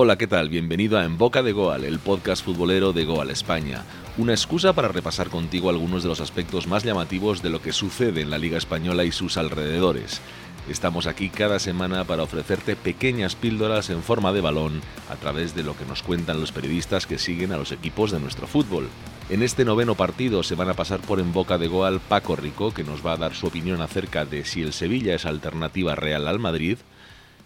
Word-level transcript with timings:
Hola, 0.00 0.16
¿qué 0.16 0.28
tal? 0.28 0.48
Bienvenido 0.48 0.96
a 0.96 1.04
En 1.04 1.18
Boca 1.18 1.42
de 1.42 1.50
Goal, 1.50 1.84
el 1.84 1.98
podcast 1.98 2.44
futbolero 2.44 2.92
de 2.92 3.04
Goal 3.04 3.30
España. 3.30 3.82
Una 4.16 4.32
excusa 4.32 4.72
para 4.72 4.86
repasar 4.86 5.28
contigo 5.28 5.70
algunos 5.70 6.04
de 6.04 6.08
los 6.08 6.20
aspectos 6.20 6.68
más 6.68 6.84
llamativos 6.84 7.42
de 7.42 7.50
lo 7.50 7.60
que 7.60 7.72
sucede 7.72 8.20
en 8.20 8.30
la 8.30 8.38
Liga 8.38 8.58
Española 8.58 9.02
y 9.02 9.10
sus 9.10 9.36
alrededores. 9.36 10.20
Estamos 10.68 11.08
aquí 11.08 11.30
cada 11.30 11.58
semana 11.58 12.04
para 12.04 12.22
ofrecerte 12.22 12.76
pequeñas 12.76 13.34
píldoras 13.34 13.90
en 13.90 14.04
forma 14.04 14.32
de 14.32 14.40
balón 14.40 14.82
a 15.10 15.16
través 15.16 15.56
de 15.56 15.64
lo 15.64 15.76
que 15.76 15.84
nos 15.84 16.04
cuentan 16.04 16.40
los 16.40 16.52
periodistas 16.52 17.08
que 17.08 17.18
siguen 17.18 17.50
a 17.50 17.56
los 17.56 17.72
equipos 17.72 18.12
de 18.12 18.20
nuestro 18.20 18.46
fútbol. 18.46 18.86
En 19.30 19.42
este 19.42 19.64
noveno 19.64 19.96
partido 19.96 20.44
se 20.44 20.54
van 20.54 20.68
a 20.68 20.74
pasar 20.74 21.00
por 21.00 21.18
en 21.18 21.32
boca 21.32 21.58
de 21.58 21.66
Goal 21.66 21.98
Paco 21.98 22.36
Rico, 22.36 22.72
que 22.72 22.84
nos 22.84 23.04
va 23.04 23.14
a 23.14 23.16
dar 23.16 23.34
su 23.34 23.48
opinión 23.48 23.80
acerca 23.80 24.24
de 24.24 24.44
si 24.44 24.62
el 24.62 24.72
Sevilla 24.72 25.16
es 25.16 25.26
alternativa 25.26 25.96
real 25.96 26.28
al 26.28 26.38
Madrid, 26.38 26.78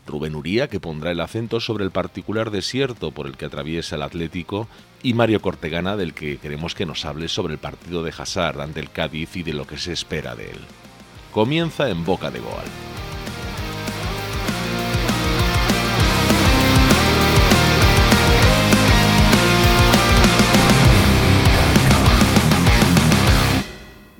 Rubén 0.06 0.34
Uría, 0.34 0.68
que 0.68 0.80
pondrá 0.80 1.10
el 1.10 1.20
acento 1.20 1.60
sobre 1.60 1.84
el 1.84 1.90
particular 1.90 2.50
desierto 2.50 3.12
por 3.12 3.26
el 3.26 3.36
que 3.36 3.44
atraviesa 3.44 3.96
el 3.96 4.02
Atlético, 4.02 4.68
y 5.02 5.14
Mario 5.14 5.40
Cortegana, 5.40 5.96
del 5.96 6.14
que 6.14 6.38
queremos 6.38 6.74
que 6.74 6.86
nos 6.86 7.04
hable 7.04 7.28
sobre 7.28 7.54
el 7.54 7.58
partido 7.58 8.02
de 8.02 8.12
Hazard 8.16 8.60
ante 8.60 8.80
el 8.80 8.90
Cádiz 8.90 9.36
y 9.36 9.42
de 9.42 9.54
lo 9.54 9.66
que 9.66 9.78
se 9.78 9.92
espera 9.92 10.34
de 10.34 10.50
él. 10.50 10.58
Comienza 11.32 11.88
en 11.88 12.04
Boca 12.04 12.30
de 12.30 12.40
Goal. 12.40 12.64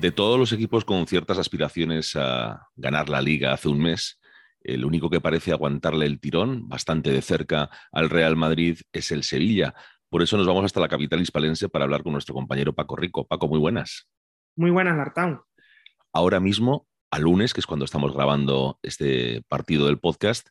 De 0.03 0.11
todos 0.11 0.37
los 0.37 0.51
equipos 0.51 0.83
con 0.83 1.07
ciertas 1.07 1.37
aspiraciones 1.37 2.17
a 2.17 2.67
ganar 2.75 3.07
la 3.07 3.21
liga 3.21 3.53
hace 3.53 3.69
un 3.69 3.79
mes, 3.79 4.19
el 4.63 4.85
único 4.85 5.09
que 5.09 5.21
parece 5.21 5.51
aguantarle 5.51 6.05
el 6.05 6.19
tirón 6.19 6.67
bastante 6.67 7.11
de 7.11 7.21
cerca 7.21 7.69
al 7.91 8.09
Real 8.09 8.35
Madrid 8.35 8.79
es 8.91 9.11
el 9.11 9.23
Sevilla. 9.23 9.73
Por 10.09 10.21
eso 10.21 10.37
nos 10.37 10.47
vamos 10.47 10.65
hasta 10.65 10.79
la 10.79 10.87
capital 10.87 11.21
hispalense 11.21 11.69
para 11.69 11.85
hablar 11.85 12.03
con 12.03 12.13
nuestro 12.13 12.33
compañero 12.33 12.73
Paco 12.73 12.95
Rico. 12.95 13.27
Paco, 13.27 13.47
muy 13.47 13.59
buenas. 13.59 14.07
Muy 14.55 14.71
buenas, 14.71 14.95
Lartán. 14.95 15.41
Ahora 16.11 16.39
mismo, 16.39 16.87
a 17.11 17.19
lunes, 17.19 17.53
que 17.53 17.59
es 17.59 17.65
cuando 17.65 17.85
estamos 17.85 18.13
grabando 18.13 18.79
este 18.83 19.41
partido 19.47 19.87
del 19.87 19.99
podcast, 19.99 20.49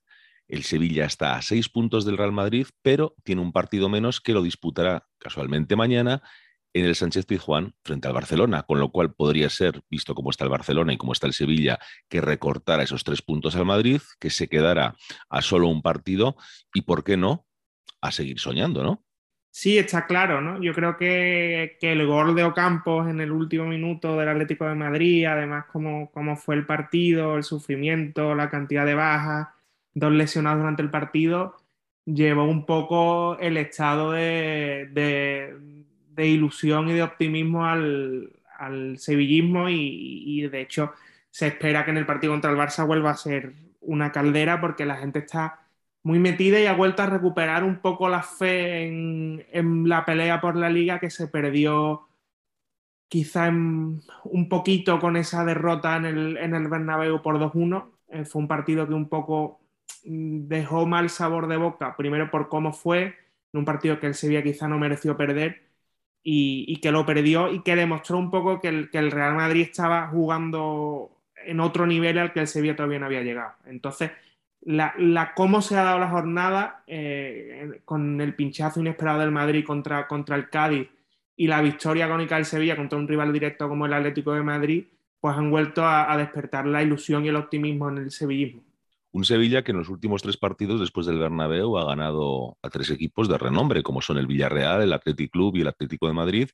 el 0.49 0.65
Sevilla 0.65 1.05
está 1.05 1.37
a 1.37 1.43
seis 1.43 1.69
puntos 1.69 2.05
del 2.05 2.19
Real 2.19 2.33
Madrid, 2.33 2.67
pero 2.83 3.15
tiene 3.23 3.41
un 3.41 3.53
partido 3.53 3.89
menos 3.89 4.21
que 4.21 4.33
lo 4.33 4.43
disputará 4.43 5.07
casualmente 5.19 5.77
mañana 5.77 6.23
en 6.75 6.87
el 6.87 6.95
Sánchez 6.95 7.27
Pizjuán 7.27 7.75
frente 7.85 8.09
al 8.09 8.15
Barcelona, 8.15 8.63
con 8.63 8.81
lo 8.81 8.91
cual 8.91 9.13
podría 9.13 9.51
ser, 9.51 9.83
visto 9.91 10.15
cómo 10.15 10.31
está 10.31 10.45
el 10.45 10.51
Barcelona 10.51 10.93
y 10.93 10.97
cómo 10.97 11.13
está 11.13 11.27
el 11.27 11.33
Sevilla, 11.33 11.79
que 12.09 12.21
recortara 12.21 12.83
esos 12.83 13.05
tres 13.05 13.23
puntos 13.23 13.57
al 13.57 13.67
Madrid, 13.67 14.01
que 14.19 14.31
se 14.31 14.49
quedara 14.49 14.95
a 15.29 15.43
solo 15.43 15.69
un 15.69 15.83
partido 15.83 16.37
y, 16.73 16.83
¿por 16.83 17.05
qué 17.05 17.17
no?, 17.17 17.47
a 18.01 18.11
seguir 18.11 18.41
soñando, 18.41 18.83
¿no? 18.83 19.05
Sí, 19.51 19.77
está 19.77 20.07
claro, 20.07 20.41
¿no? 20.41 20.63
Yo 20.63 20.73
creo 20.73 20.97
que, 20.97 21.77
el 21.81 22.07
gol 22.07 22.35
de 22.35 22.43
Ocampos 22.43 23.07
en 23.09 23.21
el 23.21 23.31
último 23.31 23.67
minuto 23.67 24.17
del 24.17 24.31
Atlético 24.31 24.67
de 24.67 24.75
Madrid, 24.75 25.27
además 25.27 25.67
cómo 25.71 26.37
fue 26.37 26.55
el 26.55 26.65
partido, 26.65 27.37
el 27.37 27.45
sufrimiento, 27.45 28.35
la 28.35 28.49
cantidad 28.49 28.87
de 28.87 28.95
bajas, 28.95 29.49
dos 29.93 30.11
lesionados 30.11 30.61
durante 30.61 30.81
el 30.81 30.91
partido, 30.91 31.57
llevó 32.07 32.45
un 32.45 32.65
poco 32.65 33.39
el 33.41 33.59
estado 33.59 34.13
de 34.13 34.89
ilusión 36.17 36.89
y 36.89 36.95
de 36.95 37.03
optimismo 37.03 37.67
al, 37.67 38.31
sevillismo 38.99 39.69
y, 39.69 40.43
de 40.49 40.61
hecho 40.61 40.93
se 41.31 41.49
espera 41.49 41.85
que 41.85 41.91
en 41.91 41.97
el 41.97 42.07
partido 42.07 42.33
contra 42.33 42.51
el 42.51 42.57
Barça 42.57 42.87
vuelva 42.87 43.11
a 43.11 43.17
ser 43.17 43.55
una 43.81 44.13
caldera 44.13 44.61
porque 44.61 44.85
la 44.87 44.97
gente 44.97 45.21
está 45.21 45.63
muy 46.03 46.19
metida 46.19 46.61
y 46.61 46.67
ha 46.67 46.75
vuelto 46.75 47.03
a 47.03 47.07
recuperar 47.07 47.65
un 47.65 47.81
poco 47.81 48.09
la 48.09 48.23
fe 48.23 48.87
en, 48.87 49.89
la 49.89 50.05
pelea 50.05 50.41
por 50.41 50.57
la 50.57 50.69
liga 50.71 51.01
que 51.01 51.11
se 51.11 51.29
perdió 51.29 52.07
quizá 53.09 53.49
un 53.51 54.49
poquito 54.49 54.99
con 54.99 55.17
esa 55.17 55.45
derrota 55.45 55.97
en 55.97 56.07
el, 56.07 56.37
en 56.39 56.55
el 56.55 56.69
Bernabéu 56.69 57.23
por 57.23 57.39
2-1. 57.39 57.91
Eh, 58.09 58.25
fue 58.25 58.43
un 58.43 58.49
partido 58.49 58.87
que 58.87 58.95
un 58.95 59.09
poco 59.09 59.61
mm, 60.05 60.49
dejó 60.49 60.87
mal 60.87 61.11
sabor 61.11 61.47
de 61.49 61.57
boca, 61.57 61.97
primero 61.97 62.31
por 62.31 62.49
cómo 62.49 62.73
fue, 62.73 63.17
en 63.53 63.59
un 63.61 63.65
partido 63.65 64.01
que 64.01 64.07
el 64.07 64.15
Sevilla 64.15 64.43
quizá 64.43 64.69
no 64.69 64.79
mereció 64.79 65.17
perder 65.17 65.72
y, 66.23 66.77
que 66.77 66.93
lo 66.93 67.05
perdió 67.05 67.53
y 67.53 67.63
que 67.63 67.77
demostró 67.77 68.19
un 68.19 68.31
poco 68.31 68.61
que 68.61 68.69
el, 68.69 69.11
Real 69.11 69.35
Madrid 69.35 69.63
estaba 69.63 70.09
jugando 70.09 71.11
en 71.45 71.61
otro 71.61 71.87
nivel 71.87 72.19
al 72.19 72.33
que 72.33 72.41
el 72.41 72.47
Sevilla 72.47 72.77
todavía 72.77 73.01
no 73.01 73.07
había 73.07 73.23
llegado. 73.23 73.53
Entonces, 73.67 74.13
la, 74.61 75.33
cómo 75.35 75.61
se 75.61 75.77
ha 75.77 75.83
dado 75.83 75.99
la 75.99 76.09
jornada 76.09 76.85
eh, 76.87 77.81
con 77.85 78.21
el 78.21 78.35
pinchazo 78.35 78.81
inesperado 78.81 79.21
del 79.21 79.33
Madrid 79.33 79.65
contra, 79.65 80.07
contra 80.07 80.37
el 80.37 80.49
Cádiz 80.49 80.89
y 81.37 81.49
la 81.49 81.61
victoria 81.61 82.05
agónica 82.05 82.37
del 82.37 82.45
Sevilla 82.45 82.77
contra 82.77 82.99
un 82.99 83.09
rival 83.09 83.33
directo 83.33 83.69
como 83.69 83.87
el 83.87 83.93
Atlético 83.93 84.33
de 84.33 84.43
Madrid, 84.43 84.85
pues 85.21 85.37
han 85.37 85.51
vuelto 85.51 85.85
a 85.85 86.17
despertar 86.17 86.67
la 86.67 86.83
ilusión 86.83 87.25
y 87.25 87.29
el 87.29 87.37
optimismo 87.37 87.89
en 87.89 87.99
el 87.99 88.11
sevillismo. 88.11 88.63
Un 89.15 89.27
Sevilla 89.27 89.63
que 89.63 89.73
en 89.73 89.79
los 89.79 89.91
últimos 89.91 90.23
tres 90.23 90.39
partidos 90.39 90.81
después 90.81 91.07
del 91.07 91.19
Bernabéu 91.19 91.77
ha 91.77 91.85
ganado 91.85 92.57
a 92.63 92.71
tres 92.71 92.89
equipos 92.89 93.29
de 93.29 93.37
renombre, 93.37 93.83
como 93.83 94.01
son 94.01 94.17
el 94.17 94.27
Villarreal, 94.27 94.81
el 94.81 94.93
Athletic 94.95 95.31
Club 95.31 95.57
y 95.57 95.61
el 95.61 95.69
Atlético 95.69 96.07
de 96.07 96.15
Madrid, 96.15 96.49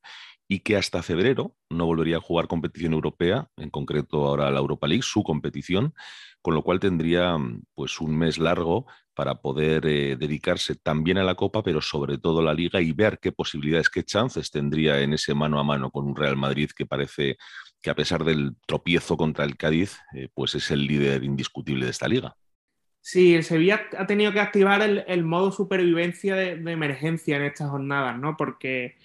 y 0.48 0.60
que 0.60 0.76
hasta 0.76 1.04
febrero 1.04 1.54
no 1.70 1.86
volvería 1.86 2.16
a 2.16 2.20
jugar 2.20 2.48
competición 2.48 2.94
europea, 2.94 3.48
en 3.58 3.70
concreto 3.70 4.26
ahora 4.26 4.50
la 4.50 4.58
Europa 4.58 4.88
League, 4.88 5.04
su 5.04 5.22
competición, 5.22 5.94
con 6.42 6.54
lo 6.54 6.62
cual 6.64 6.80
tendría 6.80 7.36
pues 7.74 8.00
un 8.00 8.18
mes 8.18 8.38
largo 8.38 8.86
para 9.14 9.36
poder 9.36 9.86
eh, 9.86 10.16
dedicarse 10.16 10.74
también 10.74 11.18
a 11.18 11.24
la 11.24 11.36
Copa, 11.36 11.62
pero 11.62 11.80
sobre 11.80 12.18
todo 12.18 12.40
a 12.40 12.42
la 12.42 12.54
Liga 12.54 12.80
y 12.80 12.90
ver 12.92 13.20
qué 13.20 13.30
posibilidades, 13.30 13.88
qué 13.88 14.02
chances 14.02 14.50
tendría 14.50 15.00
en 15.00 15.12
ese 15.12 15.32
mano 15.34 15.60
a 15.60 15.64
mano 15.64 15.92
con 15.92 16.06
un 16.06 16.16
Real 16.16 16.36
Madrid 16.36 16.70
que 16.74 16.86
parece 16.86 17.36
que 17.80 17.90
a 17.90 17.94
pesar 17.94 18.24
del 18.24 18.56
tropiezo 18.66 19.16
contra 19.16 19.44
el 19.44 19.56
Cádiz, 19.56 19.98
eh, 20.12 20.28
pues 20.34 20.56
es 20.56 20.72
el 20.72 20.86
líder 20.86 21.22
indiscutible 21.22 21.84
de 21.84 21.92
esta 21.92 22.08
liga. 22.08 22.36
Sí, 23.00 23.34
el 23.34 23.44
Sevilla 23.44 23.86
ha 23.96 24.06
tenido 24.06 24.32
que 24.32 24.40
activar 24.40 24.82
el, 24.82 25.24
modo 25.24 25.50
supervivencia 25.50 26.34
de, 26.36 26.52
emergencia 26.70 27.36
en 27.36 27.44
estas 27.44 27.70
jornadas, 27.70 28.18
¿no? 28.18 28.36
Porque 28.36 28.96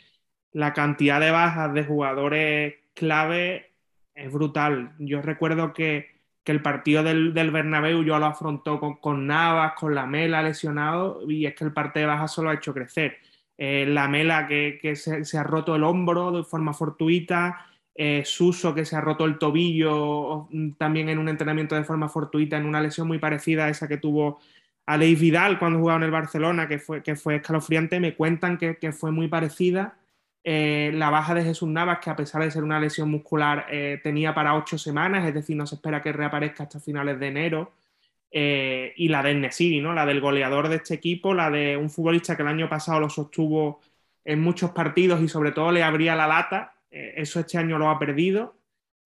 la 0.51 0.73
cantidad 0.73 1.19
de 1.21 1.31
bajas 1.31 1.73
de 1.73 1.85
jugadores 1.85 2.75
clave 2.93 3.71
es 4.15 4.31
brutal. 4.31 4.93
Yo 4.99 5.21
recuerdo 5.21 5.73
que, 5.73 6.11
el 6.45 6.61
partido 6.61 7.03
del, 7.03 7.33
del, 7.33 7.51
Bernabéu 7.51 8.03
yo 8.03 8.19
lo 8.19 8.25
afrontó 8.25 8.79
con, 8.99 9.27
Navas, 9.27 9.73
con 9.75 9.95
la 9.95 10.05
Mela 10.05 10.43
lesionado, 10.43 11.21
y 11.29 11.45
es 11.45 11.55
que 11.55 11.63
el 11.63 11.73
parte 11.73 11.99
de 12.01 12.05
bajas 12.05 12.33
solo 12.33 12.49
ha 12.49 12.55
hecho 12.55 12.73
crecer. 12.73 13.17
Eh, 13.57 13.85
la 13.87 14.09
Mela 14.09 14.47
que, 14.47 14.95
se, 14.95 15.23
se, 15.25 15.37
ha 15.37 15.43
roto 15.43 15.75
el 15.75 15.83
hombro 15.83 16.31
de 16.31 16.43
forma 16.43 16.73
fortuita, 16.73 17.72
eh, 17.95 18.23
Suso 18.25 18.73
que 18.73 18.85
se 18.85 18.95
ha 18.95 19.01
roto 19.01 19.25
el 19.25 19.37
tobillo 19.37 20.47
mm, 20.51 20.71
también 20.73 21.09
en 21.09 21.19
un 21.19 21.29
entrenamiento 21.29 21.75
de 21.75 21.83
forma 21.83 22.09
fortuita, 22.09 22.57
en 22.57 22.65
una 22.65 22.81
lesión 22.81 23.07
muy 23.07 23.19
parecida 23.19 23.65
a 23.65 23.69
esa 23.69 23.87
que 23.87 23.97
tuvo 23.97 24.39
Aleix 24.85 25.19
Vidal 25.19 25.59
cuando 25.59 25.79
jugaba 25.79 25.97
en 25.97 26.03
el 26.03 26.11
Barcelona, 26.11 26.67
que 26.67 26.79
fue, 26.79 27.03
que 27.03 27.15
fue 27.15 27.35
escalofriante, 27.35 27.99
me 27.99 28.15
cuentan 28.15 28.57
que, 28.57 28.91
fue 28.91 29.11
muy 29.11 29.27
parecida. 29.27 29.97
Eh, 30.43 30.91
la 30.95 31.09
baja 31.09 31.33
de 31.33 31.43
Jesús 31.43 31.69
Navas, 31.69 31.99
que 31.99 32.09
a 32.09 32.15
pesar 32.15 32.43
de 32.43 32.51
ser 32.51 32.63
una 32.63 32.79
lesión 32.79 33.09
muscular, 33.09 33.67
eh, 33.69 33.99
tenía 34.03 34.33
para 34.33 34.55
ocho 34.55 34.77
semanas, 34.77 35.25
es 35.25 35.33
decir, 35.33 35.55
no 35.55 35.67
se 35.67 35.75
espera 35.75 36.01
que 36.01 36.11
reaparezca 36.11 36.63
hasta 36.63 36.79
finales 36.79 37.19
de 37.19 37.27
enero. 37.27 37.73
y 38.31 39.07
la 39.09 39.23
de 39.23 39.35
Nesiri, 39.35 39.81
¿no? 39.81 39.93
la 39.93 40.05
del 40.05 40.19
goleador 40.21 40.67
de 40.69 40.77
este 40.77 40.95
equipo, 40.95 41.33
la 41.33 41.51
de 41.51 41.77
un 41.77 41.89
futbolista 41.89 42.35
que 42.35 42.41
el 42.41 42.47
año 42.49 42.69
pasado 42.69 42.99
lo 42.99 43.09
sostuvo 43.09 43.81
en 44.25 44.41
muchos 44.41 44.71
partidos 44.71 45.21
y 45.21 45.27
sobre 45.27 45.51
todo 45.51 45.71
le 45.71 45.83
abría 45.83 46.15
la 46.15 46.27
lata 46.27 46.72
eh, 46.93 47.15
eso 47.17 47.39
este 47.39 47.57
año 47.57 47.79
lo 47.79 47.89
ha 47.89 47.97
perdido 47.97 48.55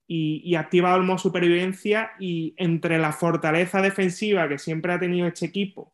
y, 0.08 0.56
ha 0.56 0.62
activado 0.62 0.98
el 0.98 1.04
modo 1.04 1.18
supervivencia 1.18 2.12
y 2.20 2.54
entre 2.58 2.98
la 2.98 3.14
fortaleza 3.14 3.82
defensiva 3.82 4.48
que 4.50 4.58
siempre 4.58 4.94
ha 4.94 5.00
tenido 5.00 5.28
este 5.28 5.46
equipo 5.46 5.94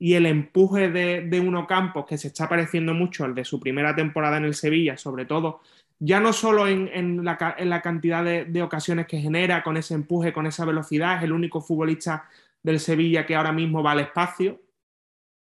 y 0.00 0.14
el 0.14 0.26
empuje 0.26 0.90
de, 0.90 1.40
Uno 1.40 1.66
Campos, 1.66 2.06
que 2.06 2.18
se 2.18 2.28
está 2.28 2.48
pareciendo 2.48 2.94
mucho 2.94 3.24
al 3.24 3.34
de 3.34 3.44
su 3.44 3.58
primera 3.60 3.94
temporada 3.96 4.36
en 4.36 4.44
el 4.44 4.54
Sevilla, 4.54 4.96
sobre 4.96 5.26
todo, 5.26 5.60
ya 5.98 6.20
no 6.20 6.32
solo 6.32 6.68
en, 6.68 7.24
la, 7.24 7.36
cantidad 7.82 8.24
de, 8.24 8.62
ocasiones 8.62 9.06
que 9.06 9.18
genera, 9.20 9.64
con 9.64 9.76
ese 9.76 9.94
empuje, 9.94 10.32
con 10.32 10.46
esa 10.46 10.64
velocidad, 10.64 11.18
es 11.18 11.24
el 11.24 11.32
único 11.32 11.60
futbolista 11.60 12.28
del 12.62 12.78
Sevilla 12.78 13.26
que 13.26 13.34
ahora 13.34 13.52
mismo 13.52 13.82
va 13.82 13.92
al 13.92 14.00
espacio, 14.00 14.60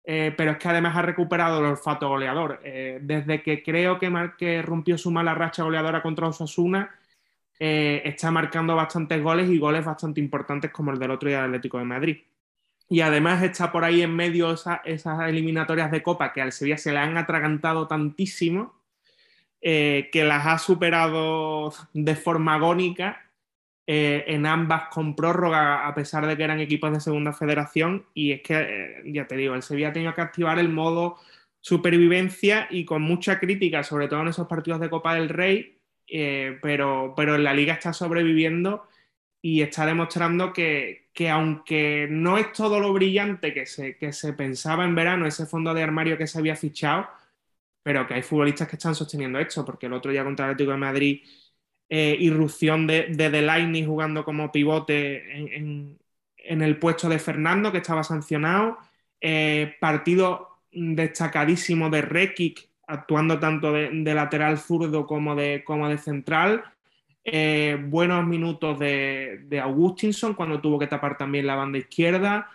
eh, 0.09 0.33
pero 0.37 0.51
es 0.51 0.57
que 0.57 0.69
además 0.69 0.95
ha 0.95 1.01
recuperado 1.01 1.59
el 1.59 1.65
olfato 1.65 2.07
goleador. 2.07 2.61
Eh, 2.63 2.99
desde 3.01 3.43
que 3.43 3.61
creo 3.61 3.99
que, 3.99 4.61
rompió 4.61 4.97
su 4.97 5.11
mala 5.11 5.33
racha 5.35 5.63
goleadora 5.63 6.01
contra 6.01 6.29
Osasuna, 6.29 6.95
eh, 7.59 8.01
está 8.05 8.31
marcando 8.31 8.73
bastantes 8.73 9.21
goles 9.21 9.49
y 9.49 9.59
goles 9.59 9.83
bastante 9.83 10.21
importantes 10.21 10.71
como 10.71 10.91
el 10.91 10.99
del 10.99 11.11
otro 11.11 11.27
día 11.27 11.39
del 11.39 11.47
Atlético 11.47 11.79
de 11.79 11.83
Madrid. 11.83 12.17
Y 12.87 13.01
además 13.01 13.43
está 13.43 13.69
por 13.69 13.83
ahí 13.83 14.01
en 14.01 14.15
medio 14.15 14.53
esas 14.53 15.19
eliminatorias 15.27 15.91
de 15.91 16.01
Copa 16.01 16.31
que 16.31 16.41
al 16.41 16.53
Sevilla 16.53 16.77
se 16.77 16.93
le 16.93 16.99
han 16.99 17.17
atragantado 17.17 17.87
tantísimo 17.87 18.75
que 19.59 20.23
las 20.25 20.45
ha 20.45 20.57
superado 20.57 21.73
de 21.93 22.15
forma 22.15 22.55
agónica 22.55 23.26
eh, 23.89 24.25
en 24.27 24.45
ambas 24.45 24.89
con 24.89 25.15
prórroga, 25.15 25.87
a 25.87 25.95
pesar 25.95 26.27
de 26.27 26.35
que 26.35 26.43
eran 26.43 26.59
equipos 26.59 26.91
de 26.91 26.99
segunda 26.99 27.31
federación. 27.31 28.05
Y 28.13 28.33
es 28.33 28.41
que, 28.41 28.55
eh, 28.59 29.03
ya 29.05 29.25
te 29.27 29.37
digo, 29.37 29.55
el 29.55 29.63
Sevilla 29.63 29.89
ha 29.89 29.93
tenido 29.93 30.13
que 30.13 30.21
activar 30.21 30.59
el 30.59 30.67
modo 30.67 31.17
supervivencia 31.61 32.67
y 32.69 32.83
con 32.85 33.01
mucha 33.01 33.39
crítica, 33.39 33.83
sobre 33.83 34.09
todo 34.09 34.21
en 34.21 34.27
esos 34.29 34.47
partidos 34.47 34.81
de 34.81 34.89
Copa 34.89 35.15
del 35.15 35.29
Rey, 35.29 35.79
eh, 36.07 36.59
pero, 36.61 37.13
pero 37.15 37.37
la 37.37 37.53
liga 37.53 37.73
está 37.73 37.93
sobreviviendo 37.93 38.87
y 39.41 39.61
está 39.61 39.85
demostrando 39.85 40.51
que, 40.53 41.09
que, 41.13 41.29
aunque 41.29 42.07
no 42.09 42.37
es 42.37 42.51
todo 42.53 42.79
lo 42.81 42.93
brillante 42.93 43.53
que 43.53 43.65
se, 43.65 43.97
que 43.97 44.11
se 44.13 44.33
pensaba 44.33 44.83
en 44.85 44.95
verano, 44.95 45.25
ese 45.25 45.45
fondo 45.45 45.73
de 45.73 45.83
armario 45.83 46.17
que 46.17 46.27
se 46.27 46.39
había 46.39 46.55
fichado, 46.57 47.07
pero 47.83 48.05
que 48.05 48.15
hay 48.15 48.21
futbolistas 48.21 48.67
que 48.67 48.75
están 48.75 48.95
sosteniendo 48.95 49.39
esto, 49.39 49.63
porque 49.65 49.85
el 49.85 49.93
otro 49.93 50.11
día 50.11 50.23
contra 50.25 50.45
el 50.45 50.51
Atlético 50.51 50.71
de 50.71 50.77
Madrid 50.77 51.21
eh, 51.89 52.17
irrupción 52.19 52.85
de, 52.85 53.07
de 53.11 53.29
Delaney 53.29 53.85
jugando 53.85 54.25
como 54.25 54.51
pivote 54.51 55.55
en, 55.55 55.97
el 56.61 56.77
puesto 56.79 57.07
de 57.07 57.19
Fernando, 57.19 57.71
que 57.71 57.77
estaba 57.77 58.03
sancionado. 58.03 58.77
Eh, 59.21 59.75
partido 59.79 60.49
destacadísimo 60.71 61.89
de 61.89 62.01
Rekic, 62.01 62.67
actuando 62.87 63.39
tanto 63.39 63.71
de, 63.71 64.13
lateral 64.13 64.57
zurdo 64.57 65.05
como 65.05 65.35
de, 65.35 65.63
como 65.63 65.87
de 65.87 65.97
central. 65.97 66.63
Eh, 67.23 67.77
buenos 67.87 68.25
minutos 68.25 68.79
de, 68.79 69.41
de, 69.45 69.59
Augustinson 69.59 70.33
cuando 70.33 70.59
tuvo 70.61 70.79
que 70.79 70.87
tapar 70.87 71.17
también 71.17 71.47
la 71.47 71.55
banda 71.55 71.77
izquierda. 71.77 72.49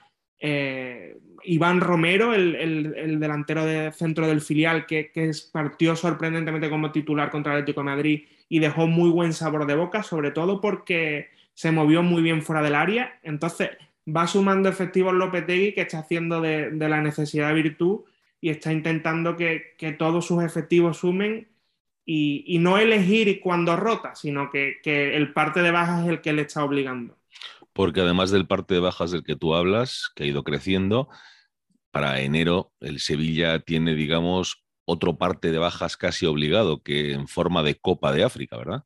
Iván 1.45 1.81
Romero, 1.81 2.35
el, 2.35 3.19
delantero 3.19 3.65
de 3.65 3.93
centro 3.93 4.27
del 4.27 4.41
filial, 4.43 4.85
que, 4.87 5.11
que, 5.11 5.31
partió 5.53 5.97
sorprendentemente 5.97 6.69
como 6.69 6.93
titular 6.93 7.31
contra 7.31 7.53
el 7.53 7.59
Atlético 7.61 7.81
de 7.81 7.85
Madrid 7.85 8.23
y 8.53 8.59
dejó 8.59 8.87
muy 8.87 9.09
buen 9.09 9.33
sabor 9.33 9.65
de 9.65 9.75
boca, 9.75 10.03
sobre 10.03 10.31
todo 10.31 10.61
porque 10.61 11.31
se 11.55 11.73
movió 11.73 12.03
muy 12.03 12.21
bien 12.21 12.43
fuera 12.43 12.61
del 12.61 12.75
área. 12.75 13.19
Entonces 13.23 13.71
va 14.07 14.27
sumando 14.27 14.69
efectivos 14.69 15.15
Lopetegui 15.15 15.73
que 15.73 15.81
está 15.81 16.01
haciendo 16.01 16.43
de, 16.43 16.71
la 16.71 17.01
necesidad 17.01 17.55
virtud 17.55 18.01
y 18.43 18.51
está 18.51 18.71
intentando 18.71 19.39
que, 19.39 19.75
todos 19.99 20.27
sus 20.27 20.45
efectivos 20.45 20.99
sumen 20.99 21.49
y, 22.05 22.59
no 22.59 22.77
elegir 22.77 23.41
cuando 23.41 23.75
rota, 23.75 24.15
sino 24.15 24.51
que, 24.51 24.81
que 24.83 25.17
el 25.17 25.33
parte 25.33 25.63
de 25.63 25.71
bajas 25.71 26.05
es 26.05 26.11
el 26.11 26.21
que 26.21 26.35
le 26.35 26.43
está 26.43 26.63
obligando. 26.63 27.17
Porque 27.73 28.03
además 28.03 28.31
del 28.31 28.47
parte 28.47 28.75
de 28.75 28.81
bajas 28.81 29.13
del 29.13 29.25
que 29.25 29.35
tú 29.35 29.55
hablas, 29.55 30.11
que 30.15 30.25
ha 30.25 30.27
ido 30.27 30.45
creciendo, 30.45 31.09
para 31.91 32.21
enero 32.21 32.75
el 32.81 33.01
Sevilla 33.01 33.61
tiene, 33.61 33.95
digamos, 33.95 34.62
otro 34.85 35.17
parte 35.17 35.51
de 35.51 35.59
bajas 35.59 35.97
casi 35.97 36.27
obligado, 36.27 36.83
que 36.83 37.13
en 37.13 37.29
forma 37.29 37.63
de 37.63 37.77
Copa 37.77 38.13
de 38.13 38.25
África, 38.25 38.57
¿verdad? 38.57 38.85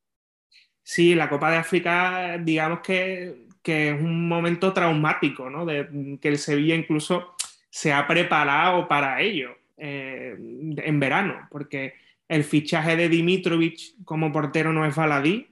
Sí, 0.82 1.14
la 1.14 1.28
Copa 1.28 1.50
de 1.50 1.56
África, 1.56 2.38
digamos 2.38 2.81
que, 2.81 3.46
es 3.64 4.00
un 4.00 4.28
momento 4.28 4.72
traumático, 4.72 5.50
¿no? 5.50 5.66
De, 5.66 6.19
que 6.20 6.28
el 6.28 6.38
Sevilla 6.38 6.76
incluso 6.76 7.34
se 7.69 7.93
ha 7.93 8.06
preparado 8.06 8.87
para 8.88 9.20
ello 9.20 9.56
eh, 9.76 10.37
en 10.38 11.00
verano, 11.00 11.48
porque 11.50 11.94
el 12.28 12.44
fichaje 12.44 12.96
de 12.96 13.08
Dimitrovic 13.08 14.04
como 14.04 14.32
portero 14.32 14.72
no 14.72 14.87
es 14.87 14.94
baladí. 14.94 15.49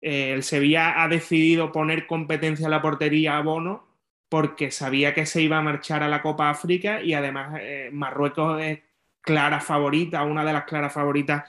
Eh, 0.00 0.32
el 0.34 0.42
Sevilla 0.42 1.02
ha 1.02 1.08
decidido 1.08 1.72
poner 1.72 2.06
competencia 2.06 2.66
en 2.66 2.70
la 2.72 2.82
portería 2.82 3.38
a 3.38 3.42
Bono 3.42 3.88
porque 4.28 4.70
sabía 4.70 5.14
que 5.14 5.26
se 5.26 5.42
iba 5.42 5.58
a 5.58 5.62
marchar 5.62 6.02
a 6.02 6.08
la 6.08 6.22
Copa 6.22 6.50
África 6.50 7.02
y 7.02 7.14
además 7.14 7.58
eh, 7.60 7.90
Marruecos 7.92 8.62
es 8.62 8.80
clara 9.22 9.60
favorita, 9.60 10.22
una 10.24 10.44
de 10.44 10.52
las 10.52 10.64
claras 10.64 10.92
favoritas 10.92 11.44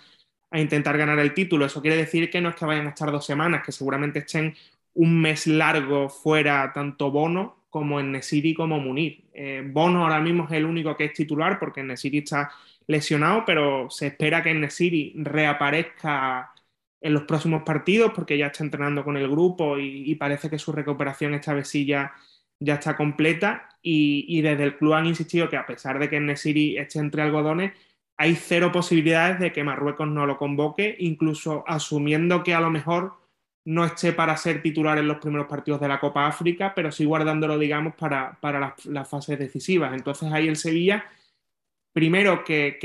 a 0.51 0.59
intentar 0.59 0.97
ganar 0.97 1.19
el 1.19 1.33
título. 1.33 1.65
Eso 1.65 1.81
quiere 1.81 1.97
decir 1.97 2.29
que 2.29 2.39
no 2.39 2.49
es 2.49 2.55
que 2.55 2.65
vayan 2.65 2.85
a 2.85 2.89
estar 2.89 3.11
dos 3.11 3.25
semanas, 3.25 3.63
que 3.65 3.71
seguramente 3.71 4.19
estén 4.19 4.55
un 4.93 5.21
mes 5.21 5.47
largo 5.47 6.09
fuera 6.09 6.71
tanto 6.73 7.11
Bono 7.11 7.65
como 7.69 7.99
en 7.99 8.11
Nesiri 8.11 8.53
como 8.53 8.79
Munir. 8.79 9.25
Eh, 9.33 9.63
Bono 9.65 10.03
ahora 10.03 10.19
mismo 10.21 10.45
es 10.45 10.51
el 10.51 10.65
único 10.65 10.95
que 10.95 11.05
es 11.05 11.13
titular 11.13 11.57
porque 11.59 11.81
Nesiri 11.81 12.19
está 12.19 12.51
lesionado, 12.85 13.43
pero 13.45 13.89
se 13.89 14.07
espera 14.07 14.43
que 14.43 14.53
Nesiri 14.53 15.13
reaparezca 15.17 16.53
en 17.01 17.13
los 17.13 17.23
próximos 17.23 17.63
partidos 17.63 18.11
porque 18.13 18.37
ya 18.37 18.47
está 18.47 18.63
entrenando 18.63 19.03
con 19.03 19.17
el 19.17 19.27
grupo 19.29 19.77
y, 19.77 20.15
parece 20.15 20.49
que 20.49 20.59
su 20.59 20.71
recuperación 20.71 21.33
esta 21.33 21.53
vez 21.53 21.67
ya 22.63 22.75
está 22.75 22.95
completa 22.95 23.69
y, 23.81 24.41
desde 24.41 24.63
el 24.63 24.77
club 24.77 24.93
han 24.93 25.05
insistido 25.05 25.49
que 25.49 25.57
a 25.57 25.65
pesar 25.65 25.99
de 25.99 26.09
que 26.09 26.19
Nesiri 26.19 26.77
esté 26.77 26.99
entre 26.99 27.21
algodones, 27.21 27.73
hay 28.15 28.35
cero 28.35 28.71
posibilidades 28.71 29.39
de 29.39 29.51
que 29.51 29.63
Marruecos 29.63 30.07
no 30.07 30.25
lo 30.25 30.37
convoque, 30.37 30.95
incluso 30.99 31.65
asumiendo 31.67 32.43
que 32.43 32.53
a 32.53 32.61
lo 32.61 32.69
mejor 32.69 33.15
no 33.65 33.83
esté 33.83 34.13
para 34.13 34.37
ser 34.37 34.61
titular 34.61 34.97
en 34.97 35.07
los 35.07 35.17
primeros 35.17 35.47
partidos 35.47 35.81
de 35.81 35.89
la 35.89 35.99
Copa 35.99 36.27
África, 36.27 36.73
pero 36.75 36.91
sí 36.91 37.05
guardándolo, 37.05 37.57
digamos, 37.57 37.95
para, 37.95 38.37
las, 38.85 39.09
fases 39.09 39.37
decisivas. 39.39 39.93
Entonces 39.93 40.31
ahí 40.31 40.47
el 40.47 40.55
Sevilla, 40.55 41.05
primero 41.91 42.45
que, 42.45 42.77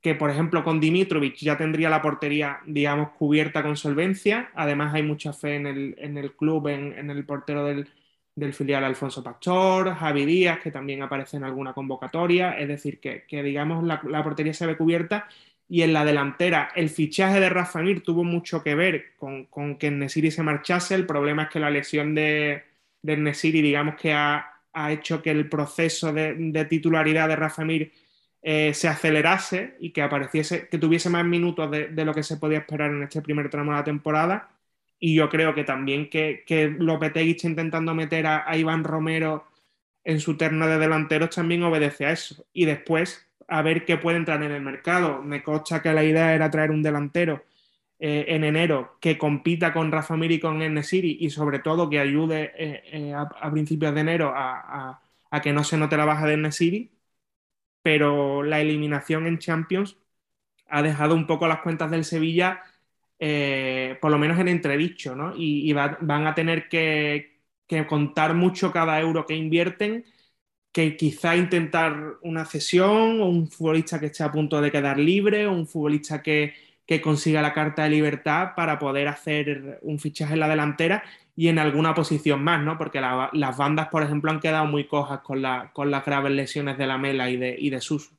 que, 0.00 0.14
por 0.14 0.30
ejemplo, 0.30 0.62
con 0.62 0.78
Dimitrovic 0.80 1.36
ya 1.36 1.56
tendría 1.56 1.90
la 1.90 2.02
portería, 2.02 2.60
digamos, 2.66 3.10
cubierta 3.10 3.62
con 3.62 3.76
solvencia. 3.76 4.50
Además 4.54 4.94
hay 4.94 5.02
mucha 5.02 5.32
fe 5.32 5.56
en 5.56 5.66
el, 5.66 5.94
en 5.98 6.18
el 6.18 6.32
club, 6.32 6.68
en 6.68 7.10
el 7.10 7.24
portero 7.24 7.64
del, 7.64 7.88
del 8.34 8.52
filial 8.52 8.84
Alfonso 8.84 9.22
Pastor, 9.22 9.94
Javi 9.94 10.24
Díaz, 10.24 10.60
que 10.60 10.70
también 10.70 11.02
aparece 11.02 11.36
en 11.36 11.44
alguna 11.44 11.72
convocatoria, 11.72 12.58
es 12.58 12.68
decir, 12.68 12.98
que, 13.00 13.24
digamos 13.42 13.84
la, 13.84 14.24
portería 14.24 14.54
se 14.54 14.66
ve 14.66 14.76
cubierta. 14.76 15.28
Y 15.68 15.82
en 15.82 15.92
la 15.94 16.04
delantera 16.04 16.70
el 16.76 16.90
fichaje 16.90 17.40
de 17.40 17.48
Rafa 17.48 17.80
Mir 17.80 18.02
tuvo 18.02 18.22
mucho 18.22 18.62
que 18.62 18.74
ver 18.74 19.14
con, 19.16 19.76
que 19.78 19.90
Nesiri 19.90 20.30
se 20.30 20.42
marchase, 20.42 20.94
el 20.94 21.06
problema 21.06 21.44
es 21.44 21.48
que 21.50 21.60
la 21.60 21.70
lesión 21.70 22.14
de, 22.14 22.64
de 23.02 23.16
Nesiri 23.16 23.62
digamos 23.62 23.96
que 23.96 24.12
ha, 24.12 24.50
hecho 24.90 25.22
que 25.22 25.30
el 25.30 25.48
proceso 25.48 26.12
de, 26.12 26.66
titularidad 26.68 27.28
de 27.28 27.36
Rafa 27.36 27.64
Mir 27.64 27.92
eh, 28.42 28.74
se 28.74 28.88
acelerase 28.88 29.76
y 29.80 29.90
que 29.90 30.02
apareciese, 30.02 30.68
que 30.68 30.78
tuviese 30.78 31.08
más 31.08 31.24
minutos 31.24 31.70
de, 31.70 31.88
de 31.88 32.04
lo 32.04 32.12
que 32.12 32.22
se 32.22 32.36
podía 32.36 32.58
esperar 32.58 32.90
en 32.90 33.04
este 33.04 33.22
primer 33.22 33.48
tramo 33.48 33.70
de 33.72 33.78
la 33.78 33.84
temporada 33.84 34.53
y 34.98 35.14
yo 35.14 35.28
creo 35.28 35.54
que 35.54 35.64
también 35.64 36.08
que, 36.10 36.44
que 36.46 36.68
Lopetegui 36.68 37.32
está 37.32 37.48
intentando 37.48 37.94
meter 37.94 38.26
a, 38.26 38.56
Iván 38.56 38.84
Romero 38.84 39.46
en 40.04 40.20
su 40.20 40.36
terna 40.36 40.66
de 40.66 40.78
delanteros 40.78 41.30
también 41.30 41.62
obedece 41.62 42.06
a 42.06 42.12
eso. 42.12 42.46
Y 42.52 42.64
después 42.66 43.26
a 43.48 43.62
ver 43.62 43.84
qué 43.84 43.98
puede 43.98 44.16
entrar 44.18 44.42
en 44.42 44.52
el 44.52 44.62
mercado. 44.62 45.22
Me 45.22 45.42
consta 45.42 45.82
que 45.82 45.92
la 45.92 46.04
idea 46.04 46.34
era 46.34 46.50
traer 46.50 46.70
un 46.70 46.82
delantero 46.82 47.44
eh, 47.98 48.26
en 48.28 48.44
enero 48.44 48.98
que 49.00 49.18
compita 49.18 49.72
con 49.72 49.92
Rafa 49.92 50.16
Mir 50.16 50.32
y 50.32 50.40
con 50.40 50.62
Enesiri 50.62 51.18
y 51.20 51.30
sobre 51.30 51.60
todo 51.60 51.88
que 51.90 52.00
ayude 52.00 52.52
eh, 52.56 52.82
eh, 52.92 53.14
a, 53.14 53.50
principios 53.50 53.94
de 53.94 54.00
enero 54.00 54.32
a, 54.34 55.00
a, 55.30 55.40
que 55.42 55.52
no 55.52 55.64
se 55.64 55.76
note 55.76 55.96
la 55.96 56.04
baja 56.04 56.26
de 56.26 56.34
Enesiri. 56.34 56.90
Pero 57.82 58.42
la 58.42 58.60
eliminación 58.60 59.26
en 59.26 59.38
Champions 59.38 59.98
ha 60.68 60.82
dejado 60.82 61.14
un 61.14 61.26
poco 61.26 61.46
las 61.48 61.60
cuentas 61.60 61.90
del 61.90 62.04
Sevilla 62.04 62.62
eh, 63.26 63.96
por 64.02 64.10
lo 64.10 64.18
menos 64.18 64.38
en 64.38 64.48
entredicho, 64.48 65.16
¿no? 65.16 65.32
Y, 65.34 65.72
van 65.72 66.26
a 66.26 66.34
tener 66.34 66.68
que, 66.68 67.40
contar 67.88 68.34
mucho 68.34 68.70
cada 68.70 69.00
euro 69.00 69.24
que 69.26 69.34
invierten, 69.34 70.04
que 70.72 70.96
quizá 70.96 71.36
intentar 71.36 72.18
una 72.22 72.44
cesión, 72.44 73.20
o 73.22 73.26
un 73.28 73.48
futbolista 73.50 73.98
que 74.00 74.06
esté 74.06 74.24
a 74.24 74.32
punto 74.32 74.60
de 74.60 74.70
quedar 74.70 74.98
libre, 74.98 75.46
o 75.46 75.52
un 75.52 75.66
futbolista 75.66 76.22
que, 76.22 76.54
consiga 77.02 77.42
la 77.42 77.54
carta 77.54 77.84
de 77.84 77.90
libertad 77.90 78.54
para 78.56 78.78
poder 78.78 79.08
hacer 79.08 79.78
un 79.82 79.98
fichaje 79.98 80.34
en 80.34 80.40
la 80.40 80.48
delantera 80.48 81.02
y 81.34 81.48
en 81.48 81.58
alguna 81.58 81.94
posición 81.94 82.44
más, 82.44 82.62
¿no? 82.62 82.76
Porque 82.78 83.00
las 83.00 83.56
bandas, 83.56 83.88
por 83.88 84.02
ejemplo, 84.02 84.30
han 84.30 84.40
quedado 84.40 84.66
muy 84.66 84.86
cojas 84.86 85.20
con, 85.20 85.42
con 85.72 85.90
las 85.90 86.04
graves 86.04 86.32
lesiones 86.32 86.78
de 86.78 86.86
la 86.86 86.98
Mela 86.98 87.30
y 87.30 87.36
de, 87.38 87.56
y 87.58 87.70
de 87.70 87.80
Suso. 87.80 88.13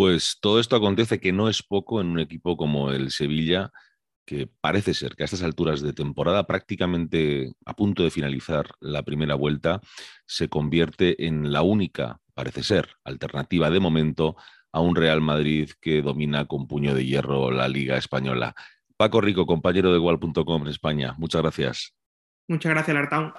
Pues 0.00 0.38
todo 0.40 0.60
esto 0.60 0.76
acontece 0.76 1.20
que 1.20 1.30
no 1.30 1.50
es 1.50 1.62
poco 1.62 2.00
en 2.00 2.06
un 2.06 2.20
equipo 2.20 2.56
como 2.56 2.90
el 2.90 3.10
Sevilla, 3.10 3.70
que 4.24 4.48
parece 4.62 4.94
ser 4.94 5.14
que 5.14 5.24
a 5.24 5.26
estas 5.26 5.42
alturas 5.42 5.82
de 5.82 5.92
temporada, 5.92 6.46
prácticamente 6.46 7.52
a 7.66 7.76
punto 7.76 8.02
de 8.02 8.10
finalizar 8.10 8.70
la 8.80 9.02
primera 9.02 9.34
vuelta, 9.34 9.82
se 10.24 10.48
convierte 10.48 11.26
en 11.26 11.52
la 11.52 11.60
única, 11.60 12.18
parece 12.32 12.62
ser, 12.62 12.88
alternativa 13.04 13.68
de 13.68 13.78
momento 13.78 14.36
a 14.72 14.80
un 14.80 14.96
Real 14.96 15.20
Madrid 15.20 15.70
que 15.82 16.00
domina 16.00 16.46
con 16.46 16.66
puño 16.66 16.94
de 16.94 17.04
hierro 17.04 17.50
la 17.50 17.68
Liga 17.68 17.98
Española. 17.98 18.54
Paco 18.96 19.20
Rico, 19.20 19.44
compañero 19.44 19.90
de 19.90 19.98
igual.com 19.98 20.62
en 20.62 20.68
España, 20.68 21.14
muchas 21.18 21.42
gracias. 21.42 21.94
Muchas 22.48 22.72
gracias, 22.72 22.94
Lartán. 22.94 23.34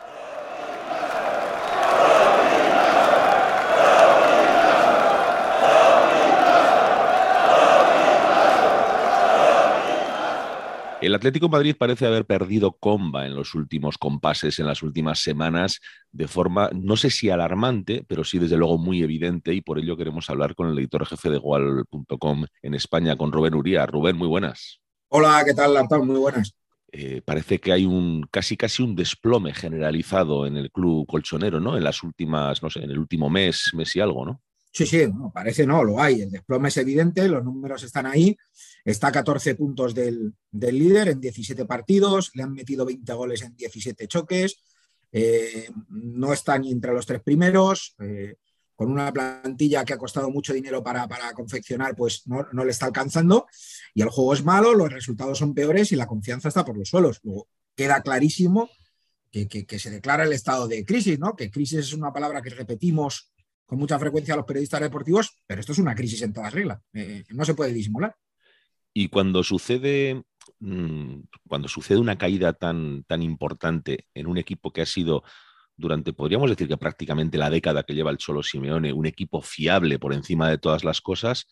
El 11.01 11.15
Atlético 11.15 11.49
Madrid 11.49 11.75
parece 11.75 12.05
haber 12.05 12.25
perdido 12.25 12.73
comba 12.73 13.25
en 13.25 13.33
los 13.33 13.55
últimos 13.55 13.97
compases, 13.97 14.59
en 14.59 14.67
las 14.67 14.83
últimas 14.83 15.17
semanas, 15.17 15.79
de 16.11 16.27
forma, 16.27 16.69
no 16.75 16.95
sé 16.95 17.09
si 17.09 17.31
alarmante, 17.31 18.05
pero 18.07 18.23
sí 18.23 18.37
desde 18.37 18.55
luego 18.55 18.77
muy 18.77 19.01
evidente, 19.01 19.51
y 19.51 19.61
por 19.61 19.79
ello 19.79 19.97
queremos 19.97 20.29
hablar 20.29 20.53
con 20.53 20.69
el 20.69 20.77
editor 20.77 21.07
jefe 21.07 21.31
de 21.31 21.39
Gual.com 21.39 22.45
en 22.61 22.73
España, 22.75 23.17
con 23.17 23.31
Rubén 23.31 23.55
Uría. 23.55 23.87
Rubén, 23.87 24.15
muy 24.15 24.27
buenas. 24.27 24.79
Hola, 25.07 25.41
¿qué 25.43 25.55
tal? 25.55 25.73
Muy 26.03 26.19
buenas. 26.19 26.55
eh, 26.91 27.21
parece 27.25 27.59
que 27.59 27.71
hay 27.71 27.85
un 27.87 28.27
casi 28.29 28.55
casi 28.55 28.83
un 28.83 28.95
desplome 28.95 29.55
generalizado 29.55 30.45
en 30.45 30.55
el 30.55 30.69
club 30.71 31.07
colchonero, 31.07 31.59
¿no? 31.59 31.77
En 31.77 31.83
las 31.83 32.03
últimas, 32.03 32.61
no 32.61 32.69
sé, 32.69 32.83
en 32.83 32.91
el 32.91 32.99
último 32.99 33.27
mes, 33.27 33.71
mes 33.73 33.95
y 33.95 34.01
algo, 34.01 34.23
¿no? 34.23 34.41
Sí, 34.73 34.85
sí, 34.85 35.03
parece 35.33 35.67
no, 35.67 35.83
lo 35.83 36.01
hay. 36.01 36.21
El 36.21 36.31
desplome 36.31 36.69
es 36.69 36.77
evidente, 36.77 37.27
los 37.27 37.43
números 37.43 37.83
están 37.83 38.05
ahí. 38.05 38.37
Está 38.85 39.07
a 39.07 39.11
14 39.11 39.55
puntos 39.55 39.93
del, 39.93 40.33
líder 40.51 41.09
en 41.09 41.19
17 41.19 41.65
partidos, 41.65 42.31
le 42.35 42.43
han 42.43 42.53
metido 42.53 42.85
20 42.85 43.13
goles 43.13 43.41
en 43.41 43.55
17 43.55 44.07
choques, 44.07 44.63
eh, 45.11 45.69
no 45.89 46.31
está 46.31 46.57
ni 46.57 46.71
entre 46.71 46.93
los 46.93 47.05
tres 47.05 47.21
primeros, 47.21 47.95
eh, 47.99 48.35
con 48.75 48.89
una 48.89 49.11
plantilla 49.11 49.83
que 49.83 49.93
ha 49.93 49.97
costado 49.97 50.31
mucho 50.31 50.53
dinero 50.53 50.81
para, 50.81 51.05
confeccionar, 51.35 51.95
pues 51.95 52.23
no, 52.25 52.63
le 52.63 52.71
está 52.71 52.85
alcanzando. 52.85 53.47
Y 53.93 54.01
el 54.01 54.09
juego 54.09 54.33
es 54.33 54.43
malo, 54.43 54.73
los 54.73 54.91
resultados 54.91 55.37
son 55.37 55.53
peores 55.53 55.91
y 55.91 55.97
la 55.97 56.07
confianza 56.07 56.47
está 56.47 56.63
por 56.63 56.77
los 56.77 56.89
suelos. 56.89 57.19
Luego 57.23 57.49
queda 57.75 58.01
clarísimo 58.01 58.69
que, 59.29 59.47
que 59.47 59.79
se 59.79 59.89
declara 59.91 60.23
el 60.23 60.33
estado 60.33 60.67
de 60.67 60.85
crisis, 60.85 61.19
¿no? 61.19 61.35
Que 61.35 61.51
crisis 61.51 61.79
es 61.79 61.93
una 61.93 62.11
palabra 62.11 62.41
que 62.41 62.49
repetimos 62.49 63.30
con 63.71 63.79
mucha 63.79 63.97
frecuencia 63.97 64.33
a 64.33 64.37
los 64.37 64.45
periodistas 64.45 64.81
deportivos, 64.81 65.37
pero 65.47 65.61
esto 65.61 65.71
es 65.71 65.77
una 65.77 65.95
crisis 65.95 66.21
en 66.23 66.33
todas 66.33 66.53
reglas, 66.53 66.81
eh, 66.91 67.23
no 67.29 67.45
se 67.45 67.53
puede 67.53 67.71
disimular. 67.71 68.13
Y 68.93 69.07
cuando 69.07 69.43
sucede, 69.43 70.25
mm, 70.59 71.21
cuando 71.47 71.69
sucede 71.69 71.97
una 71.97 72.17
caída 72.17 72.51
tan, 72.51 73.05
tan 73.05 73.21
importante 73.21 74.07
en 74.13 74.27
un 74.27 74.37
equipo 74.37 74.73
que 74.73 74.81
ha 74.81 74.85
sido 74.85 75.23
durante, 75.77 76.11
podríamos 76.11 76.49
decir 76.49 76.67
que 76.67 76.75
prácticamente 76.75 77.37
la 77.37 77.49
década 77.49 77.83
que 77.83 77.95
lleva 77.95 78.11
el 78.11 78.17
Cholo 78.17 78.43
Simeone, 78.43 78.91
un 78.91 79.05
equipo 79.05 79.41
fiable 79.41 79.99
por 79.99 80.11
encima 80.11 80.49
de 80.49 80.57
todas 80.57 80.83
las 80.83 80.99
cosas, 80.99 81.47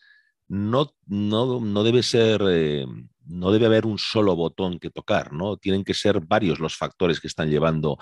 no, 0.46 0.94
no, 1.06 1.82
debe 1.84 2.02
ser, 2.02 2.42
eh, 2.50 2.84
no 3.24 3.50
debe 3.50 3.64
haber 3.64 3.86
un 3.86 3.96
solo 3.96 4.36
botón 4.36 4.78
que 4.78 4.90
tocar, 4.90 5.32
¿no? 5.32 5.56
Tienen 5.56 5.84
que 5.84 5.94
ser 5.94 6.20
varios 6.20 6.60
los 6.60 6.76
factores 6.76 7.18
que 7.18 7.28
están 7.28 7.48
llevando 7.48 7.96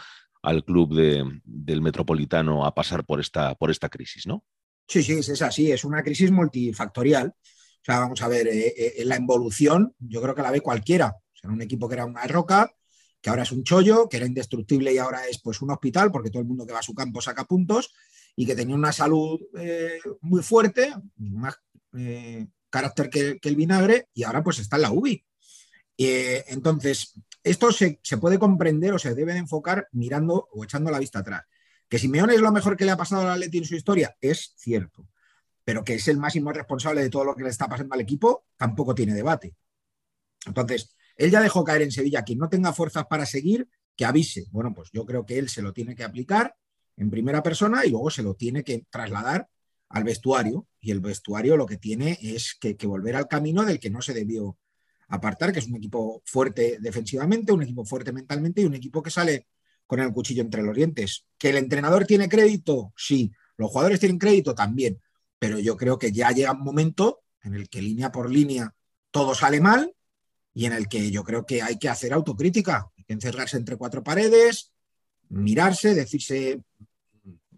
al 0.48 0.64
club 0.64 0.94
del 0.94 1.82
Metropolitano 1.82 2.64
a 2.64 2.74
pasar 2.74 3.04
por 3.04 3.20
esta, 3.20 3.54
por 3.54 3.70
esta 3.70 3.90
crisis, 3.90 4.26
¿no? 4.26 4.44
Sí, 4.86 5.02
sí, 5.02 5.12
es 5.12 5.42
así, 5.42 5.70
es 5.70 5.84
una 5.84 6.02
crisis 6.02 6.30
multifactorial. 6.30 7.28
O 7.28 7.84
sea, 7.84 8.00
vamos 8.00 8.22
a 8.22 8.28
ver, 8.28 8.48
eh, 8.48 8.72
eh, 8.76 9.04
la 9.04 9.16
involución 9.16 9.94
yo 9.98 10.22
creo 10.22 10.34
que 10.34 10.40
la 10.40 10.50
ve 10.50 10.62
cualquiera. 10.62 11.08
O 11.08 11.36
sea, 11.38 11.50
un 11.50 11.60
equipo 11.60 11.86
que 11.86 11.96
era 11.96 12.06
una 12.06 12.26
roca, 12.26 12.72
que 13.20 13.28
ahora 13.28 13.42
es 13.42 13.52
un 13.52 13.62
chollo, 13.62 14.08
que 14.08 14.16
era 14.16 14.26
indestructible 14.26 14.90
y 14.90 14.96
ahora 14.96 15.26
es 15.26 15.38
pues 15.42 15.60
un 15.60 15.70
hospital, 15.70 16.10
porque 16.10 16.30
todo 16.30 16.40
el 16.40 16.48
mundo 16.48 16.66
que 16.66 16.72
va 16.72 16.78
a 16.78 16.82
su 16.82 16.94
campo 16.94 17.20
saca 17.20 17.44
puntos, 17.44 17.92
y 18.34 18.46
que 18.46 18.56
tenía 18.56 18.74
una 18.74 18.92
salud 18.92 19.38
eh, 19.58 19.98
muy 20.22 20.42
fuerte, 20.42 20.94
más 21.16 21.56
carácter 22.70 23.10
que, 23.10 23.38
que, 23.38 23.48
el 23.50 23.56
vinagre, 23.56 24.08
y 24.14 24.22
ahora 24.22 24.42
pues 24.42 24.60
está 24.60 24.76
en 24.76 24.82
la 24.82 24.92
UBI. 24.92 25.24
entonces, 25.98 27.14
esto 27.42 27.73
se, 27.73 28.00
puede 28.21 28.38
comprender 28.38 28.92
o 28.92 28.99
se 28.99 29.14
debe 29.14 29.33
de 29.33 29.38
enfocar 29.38 29.88
mirando 29.92 30.49
o 30.52 30.64
echando 30.64 30.90
la 30.90 30.99
vista 30.99 31.21
atrás. 31.21 31.45
Que 31.88 31.99
Simeone 31.99 32.35
es 32.35 32.40
lo 32.40 32.52
mejor 32.52 32.76
que 32.76 32.85
le 32.85 32.90
ha 32.90 32.97
pasado 32.97 33.23
al 33.23 33.30
Atleti 33.30 33.59
en 33.59 33.64
su 33.64 33.75
historia, 33.75 34.16
es 34.21 34.54
cierto. 34.57 35.09
Pero 35.64 35.85
que 35.85 35.95
es 35.95 36.09
el 36.09 36.18
máximo 36.18 36.52
responsable 36.52 37.02
de 37.02 37.11
todo 37.11 37.25
lo 37.25 37.35
que 37.35 37.45
le 37.45 37.50
está 37.50 37.68
pasando 37.68 37.95
al 37.95 38.00
equipo, 38.00 38.47
tampoco 38.57 38.95
tiene 38.95 39.14
debate. 39.14 39.54
Entonces, 40.47 40.95
él 41.16 41.30
ya 41.30 41.40
dejó 41.40 41.64
caer 41.64 41.83
en 41.83 41.90
Sevilla 41.90 42.23
quien 42.23 42.38
no 42.38 42.49
tenga 42.49 42.73
fuerzas 42.73 43.07
para 43.07 43.26
seguir, 43.26 43.68
que 43.97 44.04
avise. 44.04 44.47
Bueno, 44.50 44.75
pues 44.75 44.90
yo 44.92 45.04
creo 45.04 45.26
que 45.26 45.38
él 45.38 45.49
se 45.49 45.62
lo 45.62 45.73
tiene 45.73 45.95
que 45.95 46.04
aplicar 46.04 46.54
en 46.97 47.11
primera 47.11 47.42
persona 47.42 47.85
y 47.85 47.90
luego 47.90 48.11
se 48.11 48.23
lo 48.23 48.35
tiene 48.35 48.62
que 48.62 48.87
trasladar 48.90 49.49
al 49.88 50.04
vestuario. 50.04 50.66
Y 50.80 50.90
el 50.90 51.00
vestuario 51.00 51.57
lo 51.57 51.66
que 51.66 51.76
tiene 51.76 52.18
es 52.21 52.57
que 52.61 52.87
volver 52.87 53.16
al 53.16 53.28
camino 53.28 53.64
del 53.64 53.80
que 53.80 53.90
no 53.90 54.02
se 54.02 54.14
debió 54.14 54.57
apartar, 55.08 55.52
que 55.52 55.58
es 55.58 55.66
un 55.66 55.76
equipo 55.76 56.22
fuerte 56.24 56.78
defensivamente, 56.80 57.52
un 57.52 57.62
equipo 57.62 57.84
fuerte 57.84 58.12
mentalmente 58.12 58.62
y 58.62 58.66
un 58.66 58.74
equipo 58.74 59.02
que 59.02 59.10
sale 59.10 59.46
con 59.86 60.00
el 60.00 60.12
cuchillo 60.12 60.42
entre 60.42 60.62
los 60.62 60.76
dientes. 60.76 61.26
¿Que 61.38 61.50
el 61.50 61.56
entrenador 61.56 62.06
tiene 62.06 62.28
crédito? 62.28 62.92
Sí. 62.96 63.32
¿Los 63.56 63.70
jugadores 63.70 64.00
tienen 64.00 64.18
crédito? 64.18 64.54
También. 64.54 65.00
Pero 65.38 65.58
yo 65.58 65.76
creo 65.76 65.98
que 65.98 66.12
ya 66.12 66.30
llega 66.30 66.52
un 66.52 66.62
momento 66.62 67.22
en 67.42 67.54
el 67.54 67.68
que 67.68 67.80
línea 67.80 68.12
por 68.12 68.30
línea 68.30 68.74
todo 69.10 69.34
sale 69.34 69.60
mal 69.60 69.94
y 70.52 70.66
en 70.66 70.72
el 70.72 70.88
que 70.88 71.10
yo 71.10 71.24
creo 71.24 71.46
que 71.46 71.62
hay 71.62 71.78
que 71.78 71.88
hacer 71.88 72.12
autocrítica, 72.12 72.90
hay 72.96 73.04
que 73.04 73.12
encerrarse 73.14 73.56
entre 73.56 73.76
cuatro 73.76 74.02
paredes, 74.02 74.72
mirarse, 75.28 75.94
decirse 75.94 76.60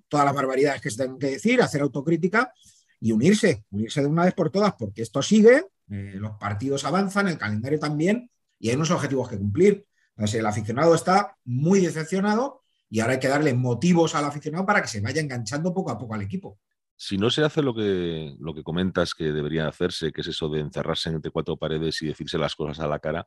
todas 0.09 0.27
las 0.27 0.35
barbaridades 0.35 0.81
que 0.81 0.91
se 0.91 0.99
tengan 0.99 1.19
que 1.19 1.31
decir, 1.31 1.63
hacer 1.63 1.81
autocrítica 1.81 2.53
y 3.01 3.13
unirse, 3.13 3.65
unirse 3.71 4.03
de 4.03 4.07
una 4.07 4.25
vez 4.25 4.35
por 4.35 4.51
todas, 4.51 4.75
porque 4.79 5.03
esto 5.03 5.23
sigue 5.23 5.65
eh, 5.91 6.15
los 6.15 6.33
partidos 6.39 6.85
avanzan, 6.85 7.29
el 7.29 7.39
calendario 7.39 7.79
también, 7.79 8.31
y 8.59 8.71
hay 8.71 8.77
unos 8.77 8.91
objetivos 8.91 9.29
que 9.29 9.39
cumplir. 9.39 9.87
Entonces, 10.11 10.39
el 10.41 10.47
aficionado 10.47 10.95
está 10.95 11.37
muy 11.45 11.81
decepcionado 11.81 12.63
y 12.89 13.01
ahora 13.01 13.15
hay 13.15 13.19
que 13.21 13.29
darle 13.29 13.55
motivos 13.55 14.15
al 14.15 14.25
aficionado 14.25 14.67
para 14.67 14.83
que 14.83 14.89
se 14.89 15.01
vaya 15.01 15.21
enganchando 15.21 15.73
poco 15.73 15.91
a 15.91 15.99
poco 15.99 16.15
al 16.15 16.23
equipo. 16.23 16.59
Si 16.97 17.17
no 17.17 17.31
se 17.31 17.43
hace 17.43 17.63
lo 17.63 17.75
que, 17.75 18.37
lo 18.39 18.53
que 18.53 18.63
comentas 18.63 19.15
que 19.15 19.33
debería 19.33 19.67
hacerse, 19.67 20.13
que 20.13 20.21
es 20.21 20.27
eso 20.27 20.51
de 20.51 20.61
encerrarse 20.61 21.09
entre 21.09 21.31
cuatro 21.31 21.57
paredes 21.57 22.03
y 22.03 22.09
decirse 22.09 22.37
las 22.37 22.55
cosas 22.55 22.79
a 22.81 22.87
la 22.87 22.99
cara, 22.99 23.25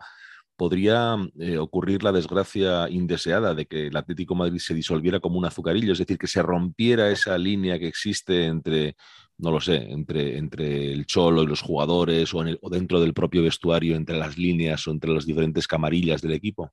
podría 0.55 1.15
eh, 1.39 1.57
ocurrir 1.57 2.03
la 2.03 2.11
desgracia 2.11 2.87
indeseada 2.89 3.55
de 3.55 3.65
que 3.65 3.87
el 3.87 3.97
Atlético 3.97 4.35
Madrid 4.35 4.59
se 4.59 4.75
disolviera 4.75 5.19
como 5.19 5.39
un 5.39 5.45
azucarillo, 5.45 5.93
es 5.93 5.99
decir, 5.99 6.17
que 6.17 6.27
se 6.27 6.43
rompiera 6.43 7.09
esa 7.09 7.37
línea 7.37 7.79
que 7.79 7.87
existe 7.87 8.45
entre 8.45 8.95
no 9.37 9.51
lo 9.51 9.59
sé, 9.59 9.75
entre, 9.75 10.37
entre 10.37 10.91
el 10.93 11.05
cholo 11.05 11.43
y 11.43 11.47
los 11.47 11.61
jugadores 11.61 12.33
o, 12.33 12.43
dentro 12.69 12.99
del 12.99 13.13
propio 13.13 13.43
vestuario, 13.43 13.95
entre 13.95 14.17
las 14.17 14.37
líneas 14.37 14.87
o 14.87 14.91
entre 14.91 15.11
las 15.11 15.25
diferentes 15.25 15.67
camarillas 15.67 16.21
del 16.21 16.33
equipo? 16.33 16.71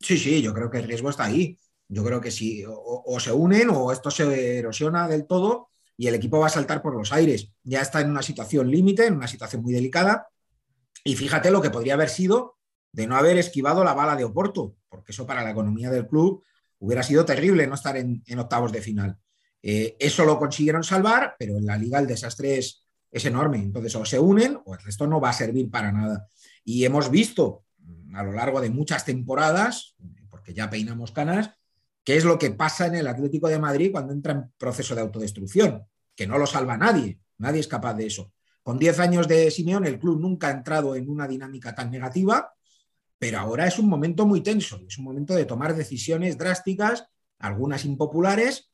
Sí, 0.00 0.16
sí, 0.16 0.42
yo 0.42 0.54
creo 0.54 0.70
que 0.70 0.78
el 0.78 0.84
riesgo 0.84 1.10
está 1.10 1.24
ahí. 1.24 1.58
Yo 1.88 2.04
creo 2.04 2.20
que 2.20 2.30
si 2.30 2.64
o, 2.66 3.18
se 3.18 3.32
unen 3.32 3.70
o 3.70 3.92
esto 3.92 4.10
se 4.10 4.58
erosiona 4.58 5.08
del 5.08 5.26
todo 5.26 5.68
y 5.96 6.06
el 6.06 6.14
equipo 6.14 6.38
va 6.38 6.46
a 6.46 6.50
saltar 6.50 6.82
por 6.82 6.94
los 6.94 7.12
aires. 7.12 7.50
Ya 7.62 7.80
está 7.80 8.00
en 8.00 8.10
una 8.10 8.22
situación 8.22 8.70
límite, 8.70 9.06
en 9.06 9.16
una 9.16 9.26
situación 9.26 9.62
muy 9.62 9.72
delicada. 9.72 10.28
Y 11.04 11.16
fíjate 11.16 11.50
lo 11.50 11.62
que 11.62 11.70
podría 11.70 11.94
haber 11.94 12.10
sido 12.10 12.56
de 12.92 13.06
no 13.06 13.16
haber 13.16 13.38
esquivado 13.38 13.84
la 13.84 13.94
bala 13.94 14.16
de 14.16 14.24
Oporto, 14.24 14.76
porque 14.88 15.12
eso 15.12 15.26
para 15.26 15.42
la 15.42 15.50
economía 15.50 15.90
del 15.90 16.06
club 16.06 16.42
hubiera 16.78 17.02
sido 17.02 17.24
terrible 17.24 17.66
no 17.66 17.74
estar 17.74 17.96
en 17.96 18.38
octavos 18.38 18.72
de 18.72 18.82
final. 18.82 19.18
Eh, 19.62 19.96
eso 19.98 20.24
lo 20.24 20.38
consiguieron 20.38 20.84
salvar, 20.84 21.34
pero 21.38 21.56
en 21.56 21.66
la 21.66 21.76
liga 21.76 21.98
el 21.98 22.06
desastre 22.06 22.58
es, 22.58 22.84
enorme. 23.10 23.58
Entonces, 23.58 23.94
o 23.96 24.04
se 24.04 24.18
unen 24.18 24.58
o 24.64 24.74
el 24.74 24.80
resto 24.80 25.06
no 25.06 25.20
va 25.20 25.30
a 25.30 25.32
servir 25.32 25.70
para 25.70 25.90
nada. 25.90 26.28
Y 26.64 26.84
hemos 26.84 27.10
visto 27.10 27.64
mm, 27.78 28.14
a 28.14 28.22
lo 28.22 28.32
largo 28.32 28.60
de 28.60 28.70
muchas 28.70 29.04
temporadas, 29.04 29.96
porque 30.30 30.54
ya 30.54 30.70
peinamos 30.70 31.12
canas, 31.12 31.50
qué 32.04 32.16
es 32.16 32.24
lo 32.24 32.38
que 32.38 32.50
pasa 32.50 32.86
en 32.86 32.96
el 32.96 33.06
Atlético 33.06 33.48
de 33.48 33.58
Madrid 33.58 33.90
cuando 33.92 34.12
entra 34.12 34.32
en 34.32 34.52
proceso 34.56 34.94
de 34.94 35.00
autodestrucción, 35.00 35.84
que 36.14 36.26
no 36.26 36.38
lo 36.38 36.46
salva 36.46 36.76
nadie, 36.76 37.18
nadie 37.38 37.60
es 37.60 37.68
capaz 37.68 37.94
de 37.94 38.06
eso. 38.06 38.32
Con 38.62 38.78
10 38.78 38.98
años 39.00 39.28
de 39.28 39.50
Simeón, 39.50 39.86
el 39.86 39.98
club 39.98 40.20
nunca 40.20 40.48
ha 40.48 40.50
entrado 40.50 40.94
en 40.94 41.08
una 41.08 41.26
dinámica 41.26 41.74
tan 41.74 41.90
negativa, 41.90 42.52
pero 43.18 43.38
ahora 43.38 43.66
es 43.66 43.78
un 43.78 43.88
momento 43.88 44.26
muy 44.26 44.42
tenso, 44.42 44.80
es 44.86 44.98
un 44.98 45.04
momento 45.04 45.34
de 45.34 45.44
tomar 45.44 45.74
decisiones 45.74 46.38
drásticas, 46.38 47.06
algunas 47.38 47.84
impopulares, 47.84 48.70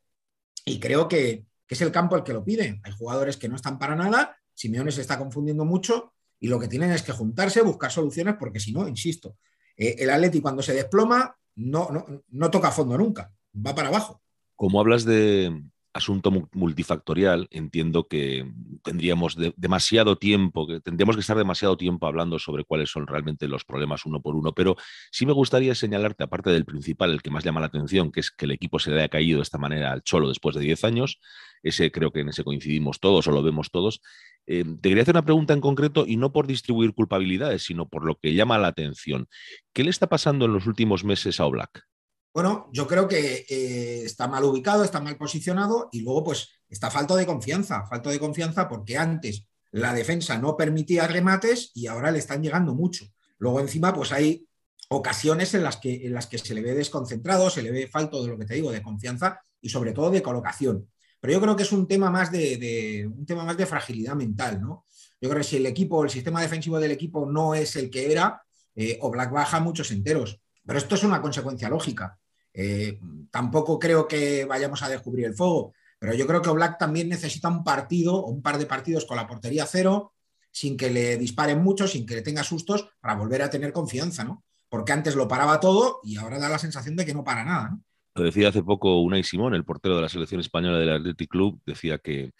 y 0.64 0.80
creo 0.80 1.08
que, 1.08 1.46
es 1.68 1.80
el 1.80 1.90
campo 1.90 2.14
el 2.14 2.22
que 2.22 2.32
lo 2.32 2.44
pide. 2.44 2.80
Hay 2.84 2.92
jugadores 2.92 3.36
que 3.36 3.48
no 3.48 3.56
están 3.56 3.80
para 3.80 3.96
nada, 3.96 4.36
Simeone 4.54 4.92
se 4.92 5.00
está 5.00 5.18
confundiendo 5.18 5.64
mucho 5.64 6.12
y 6.38 6.46
lo 6.46 6.60
que 6.60 6.68
tienen 6.68 6.92
es 6.92 7.02
que 7.02 7.10
juntarse, 7.10 7.62
buscar 7.62 7.90
soluciones, 7.90 8.36
porque 8.38 8.60
si 8.60 8.72
no, 8.72 8.86
insisto, 8.86 9.36
eh, 9.76 9.96
el 9.98 10.10
Atleti 10.10 10.40
cuando 10.40 10.62
se 10.62 10.72
desploma 10.72 11.36
no, 11.56 11.88
no, 11.90 12.22
no 12.28 12.50
toca 12.50 12.70
fondo 12.70 12.96
nunca, 12.96 13.32
va 13.54 13.74
para 13.74 13.88
abajo. 13.88 14.22
Como 14.54 14.78
hablas 14.78 15.04
de, 15.04 15.64
asunto 15.94 16.32
multifactorial, 16.52 17.46
entiendo 17.50 18.08
que 18.08 18.50
tendríamos 18.82 19.36
demasiado 19.56 20.18
tiempo, 20.18 20.66
que 20.66 20.80
tendríamos 20.80 21.16
que 21.16 21.20
estar 21.20 21.36
demasiado 21.36 21.76
tiempo 21.76 22.06
hablando 22.06 22.38
sobre 22.40 22.64
cuáles 22.64 22.90
son 22.90 23.06
realmente 23.06 23.46
los 23.46 23.64
problemas 23.64 24.04
uno 24.04 24.20
por 24.20 24.34
uno, 24.34 24.52
pero 24.52 24.76
sí 25.12 25.24
me 25.24 25.32
gustaría 25.32 25.74
señalarte, 25.74 26.24
aparte 26.24 26.50
del 26.50 26.64
principal, 26.64 27.12
el 27.12 27.22
que 27.22 27.30
más 27.30 27.44
llama 27.44 27.60
la 27.60 27.66
atención, 27.66 28.10
que 28.10 28.20
es 28.20 28.32
que 28.32 28.44
el 28.44 28.50
equipo 28.50 28.80
se 28.80 28.90
le 28.90 28.98
haya 28.98 29.08
caído 29.08 29.38
de 29.38 29.44
esta 29.44 29.56
manera 29.56 29.92
al 29.92 30.02
Cholo 30.02 30.28
después 30.28 30.56
de 30.56 30.62
10 30.62 30.84
años, 30.84 31.20
ese 31.62 31.92
creo 31.92 32.10
que 32.10 32.20
en 32.20 32.28
ese 32.28 32.42
coincidimos 32.42 32.98
todos 32.98 33.26
o 33.28 33.30
lo 33.30 33.42
vemos 33.42 33.70
todos. 33.70 34.02
Eh, 34.46 34.64
te 34.64 34.88
quería 34.88 35.02
hacer 35.02 35.14
una 35.14 35.24
pregunta 35.24 35.54
en 35.54 35.60
concreto 35.60 36.04
y 36.06 36.16
no 36.16 36.32
por 36.32 36.46
distribuir 36.46 36.92
culpabilidades, 36.92 37.62
sino 37.62 37.88
por 37.88 38.04
lo 38.04 38.18
que 38.18 38.34
llama 38.34 38.58
la 38.58 38.68
atención. 38.68 39.28
¿Qué 39.72 39.84
le 39.84 39.90
está 39.90 40.08
pasando 40.08 40.44
en 40.44 40.52
los 40.52 40.66
últimos 40.66 41.04
meses 41.04 41.40
a 41.40 41.46
Oblak? 41.46 41.86
Bueno, 42.34 42.68
yo 42.72 42.88
creo 42.88 43.06
que 43.06 43.46
eh, 43.48 44.02
está 44.04 44.26
mal 44.26 44.42
ubicado, 44.42 44.82
está 44.82 45.00
mal 45.00 45.16
posicionado 45.16 45.88
y 45.92 46.00
luego 46.00 46.24
pues 46.24 46.48
está 46.68 46.90
falta 46.90 47.14
de 47.14 47.26
confianza, 47.26 47.86
falta 47.86 48.10
de 48.10 48.18
confianza 48.18 48.68
porque 48.68 48.98
antes 48.98 49.46
la 49.70 49.94
defensa 49.94 50.36
no 50.36 50.56
permitía 50.56 51.06
remates 51.06 51.70
y 51.74 51.86
ahora 51.86 52.10
le 52.10 52.18
están 52.18 52.42
llegando 52.42 52.74
mucho. 52.74 53.06
Luego 53.38 53.60
encima 53.60 53.94
pues 53.94 54.10
hay 54.10 54.48
ocasiones 54.88 55.54
en 55.54 55.62
las 55.62 55.76
que, 55.76 56.06
en 56.06 56.12
las 56.12 56.26
que 56.26 56.38
se 56.38 56.54
le 56.54 56.62
ve 56.62 56.74
desconcentrado, 56.74 57.50
se 57.50 57.62
le 57.62 57.70
ve 57.70 57.86
falto 57.86 58.20
de 58.20 58.30
lo 58.30 58.36
que 58.36 58.46
te 58.46 58.54
digo, 58.54 58.72
de 58.72 58.82
confianza 58.82 59.40
y 59.60 59.68
sobre 59.68 59.92
todo 59.92 60.10
de 60.10 60.20
colocación. 60.22 60.88
Pero 61.20 61.34
yo 61.34 61.40
creo 61.40 61.54
que 61.54 61.62
es 61.62 61.70
un 61.70 61.86
tema 61.86 62.10
más 62.10 62.32
de, 62.32 63.08
un 63.16 63.24
tema 63.24 63.44
más 63.44 63.56
de 63.56 63.66
fragilidad 63.66 64.16
mental, 64.16 64.60
¿no? 64.60 64.84
Yo 65.20 65.30
creo 65.30 65.40
que 65.40 65.48
si 65.48 65.56
el 65.56 65.66
equipo, 65.66 66.02
el 66.02 66.10
sistema 66.10 66.42
defensivo 66.42 66.80
del 66.80 66.90
equipo 66.90 67.30
no 67.30 67.54
es 67.54 67.76
el 67.76 67.90
que 67.90 68.10
era, 68.10 68.42
eh, 68.74 68.98
o 69.00 69.10
Black 69.10 69.30
baja 69.30 69.60
muchos 69.60 69.92
enteros 69.92 70.40
Pero 70.66 70.78
esto 70.80 70.96
es 70.96 71.04
una 71.04 71.22
consecuencia 71.22 71.68
lógica. 71.68 72.18
Eh, 72.56 73.00
tampoco 73.32 73.80
creo 73.80 74.06
que 74.06 74.44
vayamos 74.44 74.82
a 74.82 74.88
descubrir 74.88 75.26
el 75.26 75.34
fuego, 75.34 75.74
pero 75.98 76.14
yo 76.14 76.26
creo 76.26 76.40
que 76.40 76.50
Black 76.50 76.78
también 76.78 77.08
necesita 77.08 77.48
un 77.48 77.64
partido 77.64 78.14
o 78.14 78.30
un 78.30 78.42
par 78.42 78.58
de 78.58 78.66
partidos 78.66 79.04
con 79.04 79.16
la 79.16 79.26
portería 79.26 79.66
cero, 79.66 80.12
sin 80.52 80.76
que 80.76 80.88
le 80.88 81.16
disparen 81.16 81.60
mucho, 81.60 81.88
sin 81.88 82.06
que 82.06 82.14
le 82.14 82.22
tenga 82.22 82.44
sustos, 82.44 82.88
para 83.00 83.16
volver 83.16 83.42
a 83.42 83.50
tener 83.50 83.72
confianza, 83.72 84.22
¿no? 84.22 84.44
Porque 84.68 84.92
antes 84.92 85.16
lo 85.16 85.26
paraba 85.26 85.58
todo 85.58 85.98
y 86.04 86.16
ahora 86.16 86.38
da 86.38 86.48
la 86.48 86.58
sensación 86.60 86.94
de 86.94 87.04
que 87.04 87.12
no 87.14 87.24
para 87.24 87.44
nada, 87.44 87.70
¿no? 87.70 87.82
Lo 88.16 88.22
decía 88.22 88.50
hace 88.50 88.62
poco 88.62 89.00
Unai 89.00 89.24
Simón, 89.24 89.54
el 89.54 89.64
portero 89.64 89.96
de 89.96 90.02
la 90.02 90.08
selección 90.08 90.40
española 90.40 90.78
del 90.78 90.92
Athletic 90.92 91.28
Club, 91.28 91.60
decía 91.66 91.98
que 91.98 92.30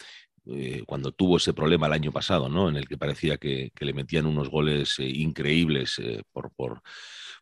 eh, 0.47 0.85
cuando 0.87 1.11
tuvo 1.11 1.39
ese 1.39 1.53
problema 1.53 1.89
el 1.89 1.95
año 1.95 2.13
pasado, 2.13 2.49
¿no? 2.49 2.69
En 2.69 2.77
el 2.77 2.87
que 2.87 2.97
parecía 2.97 3.39
que, 3.39 3.73
le 3.77 3.93
metían 3.93 4.27
unos 4.27 4.49
goles 4.49 4.95
eh, 5.01 5.09
increíbles 5.09 6.01
por, 6.33 6.53
por 6.53 6.81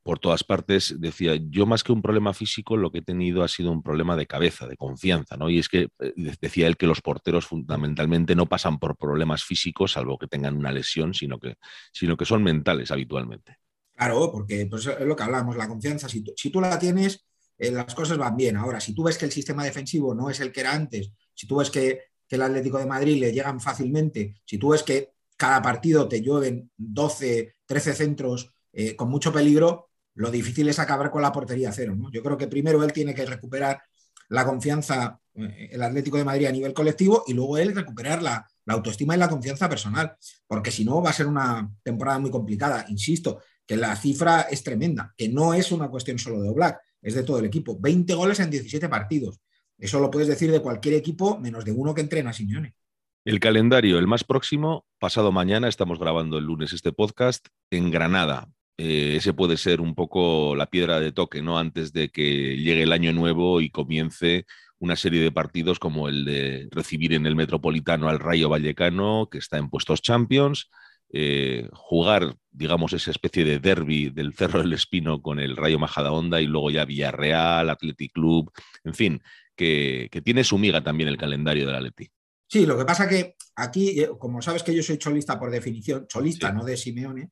por 0.03 0.19
todas 0.19 0.43
partes, 0.43 0.97
decía, 0.99 1.39
yo 1.49 1.65
más 1.65 1.85
que 1.85 1.93
un 1.93 2.03
problema 2.03 2.35
físico, 2.35 2.77
lo 2.77 2.91
que 2.91 2.99
he 2.99 3.03
tenido 3.03 3.43
ha 3.43 3.49
sido 3.49 3.71
un 3.71 3.83
problema 3.83 4.17
de 4.17 4.27
cabeza, 4.27 4.67
de 4.67 4.77
confianza, 4.77 5.37
¿no? 5.37 5.49
Y 5.49 5.59
es 5.59 5.69
que 5.69 5.89
eh, 6.01 6.13
decía 6.41 6.67
él 6.67 6.77
que 6.77 6.87
los 6.87 7.01
porteros 7.01 7.47
fundamentalmente 7.47 8.35
no 8.35 8.47
pasan 8.47 8.79
por 8.79 8.97
problemas 8.97 9.45
físicos, 9.45 9.93
salvo 9.93 10.19
que 10.19 10.27
tengan 10.27 10.57
una 10.57 10.73
lesión, 10.73 11.15
sino 11.15 11.39
que, 11.39 11.57
sino 11.93 12.17
que 12.17 12.25
son 12.25 12.43
mentales 12.43 12.91
habitualmente. 12.91 13.59
Claro, 13.95 14.33
porque 14.33 14.67
pues, 14.67 14.87
es 14.87 15.07
lo 15.07 15.15
que 15.15 15.23
hablamos, 15.23 15.57
la 15.57 15.69
confianza, 15.69 16.09
si 16.09 16.23
tú, 16.23 16.61
la 16.61 16.79
tienes, 16.79 17.25
eh, 17.59 17.71
las 17.71 17.95
cosas 17.95 18.19
van 18.19 18.37
bien. 18.37 18.57
Ahora, 18.57 18.81
si 18.81 18.95
tú 18.95 19.05
ves 19.05 19.17
que 19.17 19.27
el 19.27 19.33
sistema 19.33 19.65
defensivo 19.65 20.15
no 20.15 20.31
es 20.31 20.41
el 20.41 20.51
que 20.51 20.61
era 20.61 20.73
antes, 20.73 21.13
si 21.35 21.47
tú 21.47 21.57
ves 21.57 21.71
que, 21.71 22.01
que 22.27 22.37
el 22.37 22.43
Atlético 22.43 22.79
de 22.79 22.87
Madrid 22.87 23.21
le 23.21 23.33
llegan 23.33 23.61
fácilmente, 23.61 24.41
si 24.45 24.59
tú 24.59 24.71
ves 24.71 24.83
que 24.83 25.13
cada 25.37 25.63
partido 25.63 26.09
te 26.09 26.23
llueven 26.23 26.71
12, 26.77 27.57
13 27.67 27.95
centros 27.95 28.53
eh, 28.73 28.97
con 28.97 29.11
mucho 29.11 29.33
peligro, 29.33 29.91
lo 30.15 30.31
difícil 30.31 30.69
es 30.69 30.79
acabar 30.79 31.11
con 31.11 31.23
la 31.23 31.33
portería 31.33 31.73
cero. 31.73 31.97
Yo 32.13 32.23
creo 32.23 32.37
que 32.37 32.49
primero 32.49 32.83
él 32.85 32.93
tiene 32.93 33.15
que 33.15 33.27
recuperar 33.27 33.83
la 34.29 34.45
confianza, 34.45 35.19
eh, 35.35 35.71
el 35.73 35.83
Atlético 35.83 36.17
de 36.17 36.25
Madrid 36.25 36.47
a 36.47 36.53
nivel 36.53 36.73
colectivo, 36.73 37.25
y 37.27 37.35
luego 37.35 37.59
él 37.59 37.75
recuperar 37.75 38.23
la, 38.23 38.47
autoestima 38.67 39.17
y 39.17 39.19
la 39.19 39.29
confianza 39.29 39.69
personal, 39.69 40.15
porque 40.47 40.71
si 40.71 40.85
no 40.85 41.03
va 41.03 41.11
a 41.11 41.13
ser 41.13 41.27
una 41.27 41.69
temporada 41.83 42.19
muy 42.21 42.31
complicada. 42.31 42.85
Insisto, 42.89 43.41
que 43.67 43.77
la 43.77 43.95
cifra 43.97 44.43
es 44.43 44.63
tremenda, 44.63 45.13
que 45.17 45.29
no 45.29 45.53
es 45.53 45.73
una 45.73 45.89
cuestión 45.89 46.19
solo 46.19 46.41
de 46.41 46.49
Oblak, 46.49 46.81
es 47.01 47.15
de 47.15 47.25
todo 47.25 47.41
el 47.41 47.45
equipo. 47.45 47.79
20 47.81 48.15
goles 48.15 48.39
en 48.39 48.51
17 48.51 48.89
partidos. 48.89 49.41
Eso 49.77 49.99
lo 49.99 50.11
puedes 50.11 50.29
decir 50.29 50.53
de 50.53 50.61
cualquier 50.63 50.95
equipo, 50.95 51.39
menos 51.41 51.65
de 51.65 51.73
uno 51.73 51.93
que 51.93 52.03
entrena 52.03 52.33
Simeone. 52.33 52.77
El 53.25 53.41
calendario, 53.41 53.99
el 53.99 54.07
más 54.07 54.25
próximo, 54.25 54.85
pasado 54.99 55.33
mañana, 55.33 55.69
estamos 55.69 55.99
grabando 55.99 56.39
el 56.39 56.45
lunes 56.45 56.73
este 56.73 56.93
podcast, 56.93 57.49
en 57.71 57.91
Granada, 57.91 58.49
eh, 58.79 59.15
ese 59.17 59.33
puede 59.33 59.57
ser 59.57 59.81
un 59.81 59.95
poco 59.95 60.57
la 60.57 60.67
piedra 60.67 61.01
de 61.01 61.13
toque, 61.13 61.43
¿no? 61.43 61.59
Antes 61.59 61.93
de 61.93 62.11
que 62.11 62.57
llegue 62.57 62.83
el 62.83 62.93
año 62.93 63.13
nuevo 63.13 63.61
y 63.61 63.71
comience 63.71 64.47
una 64.79 64.97
serie 64.97 65.23
de 65.23 65.31
partidos 65.31 65.79
como 65.79 66.09
el 66.09 66.25
de 66.25 66.69
recibir 66.73 67.13
en 67.13 67.27
el 67.27 67.37
Metropolitano 67.37 68.09
al 68.09 68.19
Rayo 68.19 68.49
Vallecano, 68.49 69.29
que 69.31 69.39
está 69.39 69.59
en 69.59 69.71
puestos 69.71 70.03
Champions, 70.03 70.71
eh, 71.13 71.69
jugar, 71.73 72.37
digamos, 72.51 72.93
esa 72.95 73.11
especie 73.11 73.45
de 73.45 73.61
derby 73.61 74.09
del 74.09 74.33
Cerro 74.35 74.61
del 74.61 74.73
Espino 74.73 75.21
con 75.21 75.39
el 75.39 75.57
Rayo 75.57 75.79
Majadahonda 75.79 76.41
y 76.41 76.47
luego 76.47 76.71
ya 76.71 76.87
Villarreal, 76.87 77.69
Athletic 77.69 78.13
Club, 78.13 78.51
en 78.83 78.95
fin, 78.95 79.23
que, 79.55 80.09
tiene 80.25 80.43
su 80.43 80.59
miga 80.59 80.83
también 80.83 81.09
el 81.09 81.19
calendario 81.19 81.67
del 81.67 81.77
Atleti. 81.77 82.11
Sí, 82.49 82.67
lo 82.67 82.77
que 82.77 82.85
pasa 82.85 83.09
que 83.09 83.37
aquí, 83.57 84.01
eh, 84.01 84.11
como 84.19 84.43
sabes 84.43 84.63
que 84.63 84.75
yo 84.75 84.83
soy 84.83 84.99
cholista 84.99 85.39
por 85.39 85.51
definición, 85.51 86.07
cholista, 86.09 86.51
no 86.51 86.65
de 86.65 86.77
Simeone, 86.77 87.31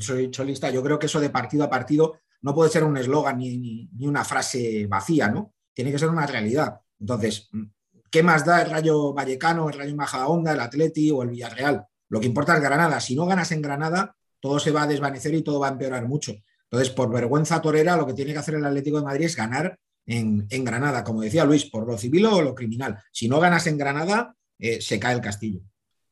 soy 0.00 0.30
cholista, 0.30 0.70
yo 0.70 0.82
creo 0.82 0.98
que 0.98 1.06
eso 1.06 1.20
de 1.20 1.30
partido 1.30 1.64
a 1.64 1.70
partido 1.70 2.20
no 2.42 2.54
puede 2.54 2.70
ser 2.70 2.84
un 2.84 2.96
eslogan 2.96 3.38
ni, 3.38 3.88
una 4.00 4.24
frase 4.24 4.86
vacía, 4.86 5.28
¿no? 5.28 5.54
Tiene 5.72 5.90
que 5.90 5.98
ser 5.98 6.08
una 6.08 6.26
realidad. 6.26 6.80
Entonces, 7.00 7.48
¿qué 8.10 8.22
más 8.22 8.44
da 8.44 8.62
el 8.62 8.70
Rayo 8.70 9.12
Vallecano, 9.12 9.68
el 9.68 9.78
Rayo 9.78 9.96
Majadahonda, 9.96 10.52
el 10.52 10.60
Atleti 10.60 11.10
o 11.10 11.22
el 11.22 11.30
Villarreal? 11.30 11.84
Lo 12.08 12.20
que 12.20 12.26
importa 12.26 12.54
es 12.54 12.62
Granada. 12.62 13.00
Si 13.00 13.16
no 13.16 13.26
ganas 13.26 13.50
en 13.52 13.62
Granada, 13.62 14.14
todo 14.40 14.58
se 14.58 14.70
va 14.70 14.82
a 14.82 14.86
desvanecer 14.86 15.34
y 15.34 15.42
todo 15.42 15.60
va 15.60 15.68
a 15.68 15.72
empeorar 15.72 16.06
mucho. 16.06 16.34
Entonces, 16.70 16.90
por 16.90 17.10
vergüenza 17.10 17.60
torera, 17.62 17.96
lo 17.96 18.06
que 18.06 18.14
tiene 18.14 18.32
que 18.32 18.38
hacer 18.38 18.56
el 18.56 18.64
Atlético 18.64 18.98
de 18.98 19.04
Madrid 19.04 19.26
es 19.26 19.36
ganar 19.36 19.78
en, 20.06 20.46
Granada, 20.64 21.02
como 21.02 21.22
decía 21.22 21.44
Luis, 21.44 21.64
por 21.64 21.86
lo 21.86 21.96
civil 21.96 22.26
o 22.26 22.42
lo 22.42 22.54
criminal. 22.54 22.98
Si 23.10 23.28
no 23.28 23.40
ganas 23.40 23.66
en 23.66 23.78
Granada, 23.78 24.34
eh, 24.58 24.80
se 24.80 24.98
cae 24.98 25.14
el 25.14 25.20
castillo. 25.20 25.60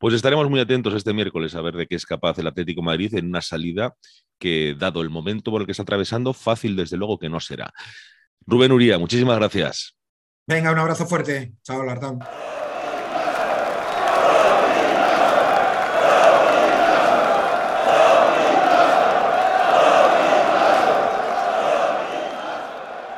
Pues 0.03 0.15
estaremos 0.15 0.51
muy 0.51 0.59
atentos 0.59 0.95
este 0.95 1.13
miércoles 1.13 1.55
a 1.55 1.61
ver 1.61 1.77
de 1.77 1.87
qué 1.87 1.95
es 1.95 2.05
capaz 2.05 2.37
el 2.37 2.49
Atlético 2.49 2.83
Madrid 2.83 3.15
en 3.15 3.27
una 3.27 3.41
salida 3.41 3.95
que, 4.37 4.75
dado 4.77 5.01
el 5.01 5.11
momento 5.11 5.53
por 5.53 5.61
el 5.61 5.67
que 5.67 5.71
está 5.71 5.85
atravesando, 5.85 6.33
fácil 6.33 6.75
desde 6.75 6.97
luego 6.97 7.21
que 7.21 7.29
no 7.29 7.39
será. 7.39 7.73
Rubén 8.45 8.73
Uría, 8.73 8.99
muchísimas 8.99 9.39
gracias. 9.39 9.95
Venga, 10.45 10.73
un 10.73 10.79
abrazo 10.81 11.07
fuerte. 11.07 11.53
Chao, 11.63 11.85
Lardán. 11.85 12.19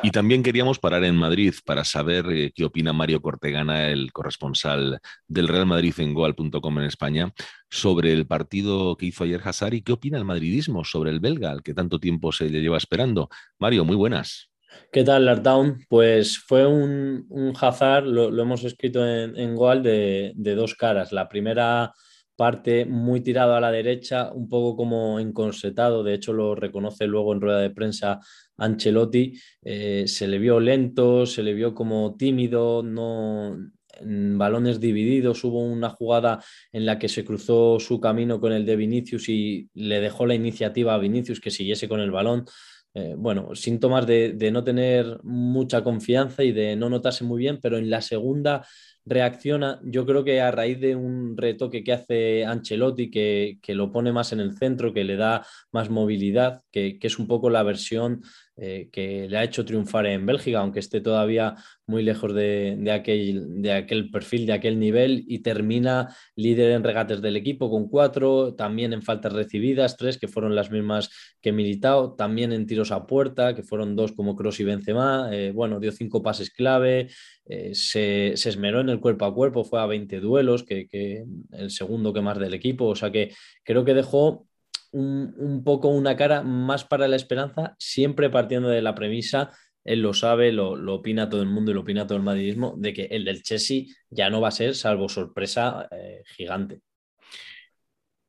Y 0.05 0.11
también 0.11 0.43
queríamos 0.43 0.77
parar 0.77 1.03
en 1.03 1.15
Madrid 1.15 1.55
para 1.65 1.83
saber 1.83 2.27
eh, 2.29 2.51
qué 2.53 2.63
opina 2.63 2.93
Mario 2.93 3.23
Cortegana, 3.23 3.89
el 3.89 4.13
corresponsal 4.13 4.99
del 5.27 5.47
Real 5.47 5.65
Madrid 5.65 5.95
en 5.97 6.13
goal.com 6.13 6.77
en 6.77 6.85
España, 6.85 7.33
sobre 7.71 8.13
el 8.13 8.27
partido 8.27 8.95
que 8.97 9.07
hizo 9.07 9.23
ayer 9.23 9.41
Hazard 9.43 9.73
y 9.73 9.81
qué 9.81 9.93
opina 9.93 10.19
el 10.19 10.23
madridismo 10.23 10.83
sobre 10.83 11.09
el 11.09 11.19
belga, 11.19 11.49
al 11.49 11.63
que 11.63 11.73
tanto 11.73 11.99
tiempo 11.99 12.31
se 12.31 12.51
le 12.51 12.61
lleva 12.61 12.77
esperando. 12.77 13.29
Mario, 13.57 13.83
muy 13.83 13.95
buenas. 13.95 14.51
¿Qué 14.91 15.03
tal, 15.03 15.25
Lartown? 15.25 15.79
Pues 15.89 16.37
fue 16.37 16.67
un, 16.67 17.53
Hazard, 17.59 18.05
lo, 18.05 18.39
hemos 18.39 18.63
escrito 18.63 19.03
en, 19.07 19.35
en 19.35 19.55
Goal, 19.55 19.81
de, 19.81 20.33
de 20.35 20.53
dos 20.53 20.75
caras. 20.75 21.13
La 21.13 21.27
primera 21.27 21.93
parte 22.35 22.85
muy 22.85 23.21
tirado 23.21 23.55
a 23.55 23.61
la 23.61 23.71
derecha, 23.71 24.31
un 24.31 24.49
poco 24.49 24.75
como 24.75 25.19
encorsetado, 25.19 26.03
de 26.03 26.13
hecho 26.13 26.33
lo 26.33 26.53
reconoce 26.53 27.07
luego 27.07 27.33
en 27.33 27.41
rueda 27.41 27.59
de 27.59 27.69
prensa 27.69 28.19
Ancelotti, 28.57 29.33
eh, 29.61 30.03
se 30.07 30.27
le 30.27 30.39
vio 30.39 30.59
lento, 30.59 31.25
se 31.25 31.43
le 31.43 31.53
vio 31.53 31.73
como 31.73 32.15
tímido, 32.15 32.83
no 32.83 33.57
balones 34.01 34.79
divididos, 34.79 35.43
hubo 35.43 35.61
una 35.61 35.89
jugada 35.89 36.43
en 36.71 36.85
la 36.85 36.99
que 36.99 37.07
se 37.07 37.23
cruzó 37.23 37.79
su 37.79 37.99
camino 37.99 38.39
con 38.39 38.51
el 38.51 38.65
de 38.65 38.75
Vinicius 38.75 39.29
y 39.29 39.69
le 39.73 40.01
dejó 40.01 40.25
la 40.25 40.35
iniciativa 40.35 40.93
a 40.93 40.97
Vinicius 40.97 41.39
que 41.39 41.51
siguiese 41.51 41.87
con 41.87 41.99
el 41.99 42.11
balón. 42.11 42.45
Eh, 42.93 43.13
bueno, 43.17 43.55
síntomas 43.55 44.07
de, 44.07 44.49
no 44.51 44.63
tener 44.63 45.19
mucha 45.23 45.83
confianza 45.83 46.43
y 46.43 46.53
de 46.53 46.75
no 46.75 46.89
notarse 46.89 47.25
muy 47.25 47.39
bien, 47.39 47.59
pero 47.61 47.77
en 47.77 47.89
la 47.89 48.01
segunda 48.01 48.65
reacciona, 49.05 49.79
yo 49.83 50.05
creo 50.05 50.23
que 50.23 50.41
a 50.41 50.51
raíz 50.51 50.79
de 50.79 50.95
un 50.95 51.37
retoque 51.37 51.83
que 51.83 51.93
hace 51.93 52.45
Ancelotti, 52.45 53.11
que, 53.11 53.59
que 53.61 53.75
lo 53.75 53.91
pone 53.91 54.11
más 54.11 54.33
en 54.33 54.39
el 54.39 54.57
centro, 54.57 54.93
que 54.93 55.03
le 55.03 55.15
da 55.15 55.45
más 55.71 55.89
movilidad, 55.89 56.63
que, 56.71 56.97
que 56.97 57.07
es 57.07 57.19
un 57.19 57.27
poco 57.27 57.49
la 57.49 57.63
versión 57.63 58.21
eh, 58.57 58.87
que 58.89 59.27
le 59.27 59.37
ha 59.37 59.43
hecho 59.43 59.65
triunfar 59.65 60.05
en 60.05 60.25
Bélgica, 60.25 60.59
aunque 60.59 60.79
esté 60.79 61.01
todavía 61.01 61.55
muy 61.87 62.03
lejos 62.03 62.33
de, 62.33 62.89
aquel, 62.89 63.61
de 63.61 63.73
aquel 63.73 64.09
perfil, 64.09 64.45
de 64.45 64.53
aquel 64.53 64.79
nivel, 64.79 65.25
y 65.27 65.39
termina 65.39 66.15
líder 66.37 66.71
en 66.71 66.83
regates 66.85 67.21
del 67.21 67.35
equipo 67.35 67.69
con 67.69 67.89
cuatro, 67.89 68.55
también 68.55 68.93
en 68.93 69.01
faltas 69.01 69.33
recibidas, 69.33 69.97
tres 69.97 70.17
que 70.17 70.29
fueron 70.29 70.55
las 70.55 70.71
mismas 70.71 71.09
que 71.41 71.51
Militao, 71.51 72.13
también 72.15 72.53
en 72.53 72.65
tiros 72.65 72.93
a 72.93 73.05
puerta, 73.05 73.53
que 73.53 73.61
fueron 73.61 73.93
dos 73.93 74.13
como 74.13 74.37
Cross 74.37 74.61
y 74.61 74.63
Benzema, 74.63 75.29
eh, 75.33 75.51
bueno, 75.53 75.81
dio 75.81 75.91
cinco 75.91 76.23
pases 76.23 76.49
clave, 76.49 77.09
eh, 77.47 77.75
se, 77.75 78.31
esmeró 78.31 78.79
en 78.79 78.87
el 78.87 78.94
cuerpo 78.99 79.25
a 79.25 79.33
cuerpo, 79.33 79.63
fue 79.63 79.81
a 79.81 79.85
20 79.85 80.19
duelos, 80.19 80.63
que, 80.63 81.25
el 81.51 81.71
segundo 81.71 82.13
que 82.13 82.21
más 82.21 82.39
del 82.39 82.53
equipo, 82.53 82.85
o 82.85 82.95
sea 82.95 83.11
que 83.11 83.33
creo 83.63 83.85
que 83.85 83.93
dejó 83.93 84.47
un, 84.91 85.63
poco 85.63 85.89
una 85.89 86.15
cara 86.15 86.41
más 86.41 86.85
para 86.85 87.07
la 87.07 87.15
esperanza, 87.15 87.75
siempre 87.79 88.29
partiendo 88.29 88.69
de 88.69 88.81
la 88.81 88.95
premisa, 88.95 89.51
él 89.83 90.01
lo 90.01 90.13
sabe, 90.13 90.51
lo, 90.51 90.73
opina 90.93 91.29
todo 91.29 91.41
el 91.41 91.49
mundo 91.49 91.71
y 91.71 91.73
lo 91.73 91.81
opina 91.81 92.07
todo 92.07 92.17
el 92.17 92.23
madridismo, 92.23 92.75
de 92.77 92.93
que 92.93 93.03
el 93.05 93.25
del 93.25 93.43
Chelsea 93.43 93.83
ya 94.09 94.29
no 94.29 94.41
va 94.41 94.47
a 94.47 94.51
ser, 94.51 94.75
salvo 94.75 95.09
sorpresa, 95.09 95.87
eh, 95.91 96.23
gigante. 96.25 96.81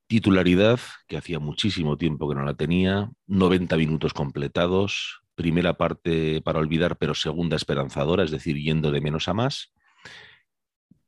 Titularidad, 0.06 0.78
que 1.08 1.16
hacía 1.16 1.38
muchísimo 1.38 1.96
tiempo 1.96 2.28
que 2.28 2.34
no 2.34 2.44
la 2.44 2.54
tenía, 2.54 3.10
90 3.26 3.76
minutos 3.76 4.12
completados, 4.12 5.22
primera 5.36 5.76
parte 5.76 6.40
para 6.42 6.58
olvidar, 6.58 6.96
pero 6.96 7.14
segunda 7.14 7.56
esperanzadora, 7.56 8.24
es 8.24 8.30
decir, 8.30 8.56
yendo 8.56 8.90
de 8.90 9.00
menos 9.00 9.28
a 9.28 9.34
más. 9.34 9.72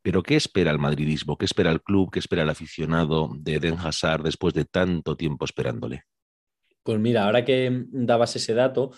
Pero 0.09 0.23
¿qué 0.23 0.37
espera 0.37 0.71
el 0.71 0.79
madridismo? 0.79 1.37
¿Qué 1.37 1.45
espera 1.45 1.71
el 1.71 1.83
club? 1.83 2.11
¿Qué 2.11 2.19
espera 2.19 2.43
el 2.43 2.49
aficionado 2.49 3.29
de 3.41 3.57
Eden 3.57 3.77
Hazard 3.77 4.23
después 4.23 4.55
de 4.55 4.65
tanto 4.65 5.19
tiempo 5.19 5.45
esperándole? 5.45 6.05
Pues 6.83 6.99
mira, 6.99 7.27
ahora 7.27 7.45
que 7.45 7.85
dabas 7.91 8.35
ese 8.35 8.55
dato, 8.55 8.93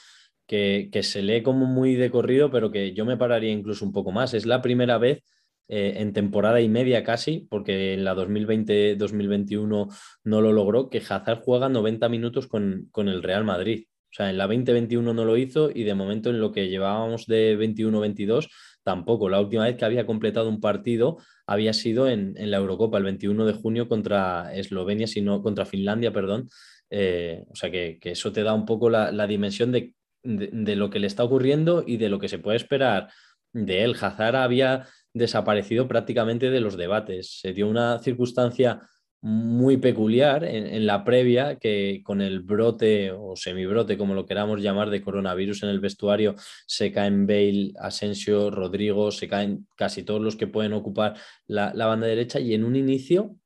que, 0.47 0.89
se 1.03 1.23
lee 1.23 1.43
como 1.43 1.67
muy 1.67 1.97
de 1.97 2.13
corrido, 2.13 2.53
pero 2.53 2.71
que 2.71 2.93
yo 2.93 3.05
me 3.05 3.17
pararía 3.17 3.51
incluso 3.51 3.85
un 3.85 3.91
poco 3.91 4.13
más. 4.13 4.35
Es 4.35 4.47
la 4.47 4.63
primera 4.63 4.99
vez 4.99 5.25
eh, 5.67 5.95
en 5.97 6.13
temporada 6.13 6.61
y 6.61 6.69
media 6.69 7.03
casi, 7.03 7.45
porque 7.51 7.95
en 7.95 8.05
la 8.05 8.15
2020-2021 8.15 9.93
no 10.23 10.41
lo 10.41 10.53
logró, 10.53 10.91
que 10.91 10.99
Hazard 10.99 11.41
juega 11.43 11.69
90 11.69 12.09
minutos 12.09 12.47
con, 12.47 12.87
con, 12.93 13.09
el 13.09 13.25
Real 13.25 13.43
Madrid. 13.43 13.87
O 14.13 14.13
sea, 14.13 14.31
en 14.31 14.39
la 14.39 14.47
2021 14.47 15.13
no 15.13 15.25
lo 15.25 15.37
hizo 15.37 15.71
y 15.75 15.83
de 15.83 15.95
momento 15.97 16.31
en 16.31 16.39
lo 16.39 16.53
que 16.53 16.69
llevábamos 16.69 17.27
de 17.27 17.59
21-22 17.59 18.49
tampoco. 18.83 19.29
La 19.29 19.41
última 19.41 19.65
vez 19.65 19.77
que 19.77 19.85
había 19.85 20.07
completado 20.07 20.49
un 20.49 20.61
partido 20.61 21.19
había 21.47 21.73
sido 21.73 22.09
en, 22.09 22.35
la 22.37 22.59
Eurocopa, 22.59 22.99
el 22.99 23.05
21 23.05 23.47
de 23.47 23.53
junio 23.53 23.89
contra 23.89 24.55
Eslovenia, 24.55 25.07
sino 25.07 25.43
contra 25.43 25.67
Finlandia, 25.67 26.13
perdón. 26.13 26.49
Eh, 26.91 27.45
o 27.49 27.55
sea 27.55 27.71
que, 27.71 27.99
eso 28.03 28.33
te 28.33 28.43
da 28.43 28.55
un 28.55 28.67
poco 28.67 28.91
la, 28.91 29.27
dimensión 29.27 29.73
de, 29.73 29.95
de, 30.23 30.77
lo 30.77 30.91
que 30.91 30.99
le 30.99 31.07
está 31.07 31.25
ocurriendo 31.25 31.85
y 31.87 31.97
de 31.97 32.09
lo 32.09 32.19
que 32.19 32.29
se 32.29 32.39
puede 32.39 32.57
esperar 32.57 33.09
de 33.53 33.85
él. 33.85 33.97
Hazard 34.01 34.37
había 34.37 34.87
desaparecido 35.13 35.89
prácticamente 35.89 36.51
de 36.51 36.61
los 36.61 36.77
debates. 36.77 37.39
Se 37.41 37.53
dio 37.53 37.69
una 37.69 37.99
circunstancia 37.99 38.81
muy 39.23 39.77
peculiar 39.77 40.45
en, 40.45 40.87
la 40.87 41.05
previa 41.05 41.57
que 41.59 42.01
con 42.05 42.23
el 42.23 42.41
brote 42.41 43.13
o 43.13 43.37
semibrote, 43.37 43.99
como 43.99 44.15
lo 44.15 44.25
queramos 44.25 44.63
llamar, 44.63 44.89
de 44.89 45.03
coronavirus 45.03 45.65
en 45.65 45.69
el 45.69 45.81
vestuario, 45.81 46.37
se 46.67 46.91
caen 46.91 47.27
Bale, 47.27 47.73
Asensio, 47.79 48.51
Rodrigo, 48.51 49.11
se 49.11 49.29
caen 49.29 49.67
casi 49.77 50.05
todos 50.05 50.23
los 50.23 50.37
que 50.37 50.47
pueden 50.47 50.73
ocupar 50.73 51.17
la, 51.47 51.73
banda 51.87 52.07
derecha. 52.07 52.41
Y 52.41 52.55
en 52.55 52.65
un 52.65 52.77
inicio 52.77 53.37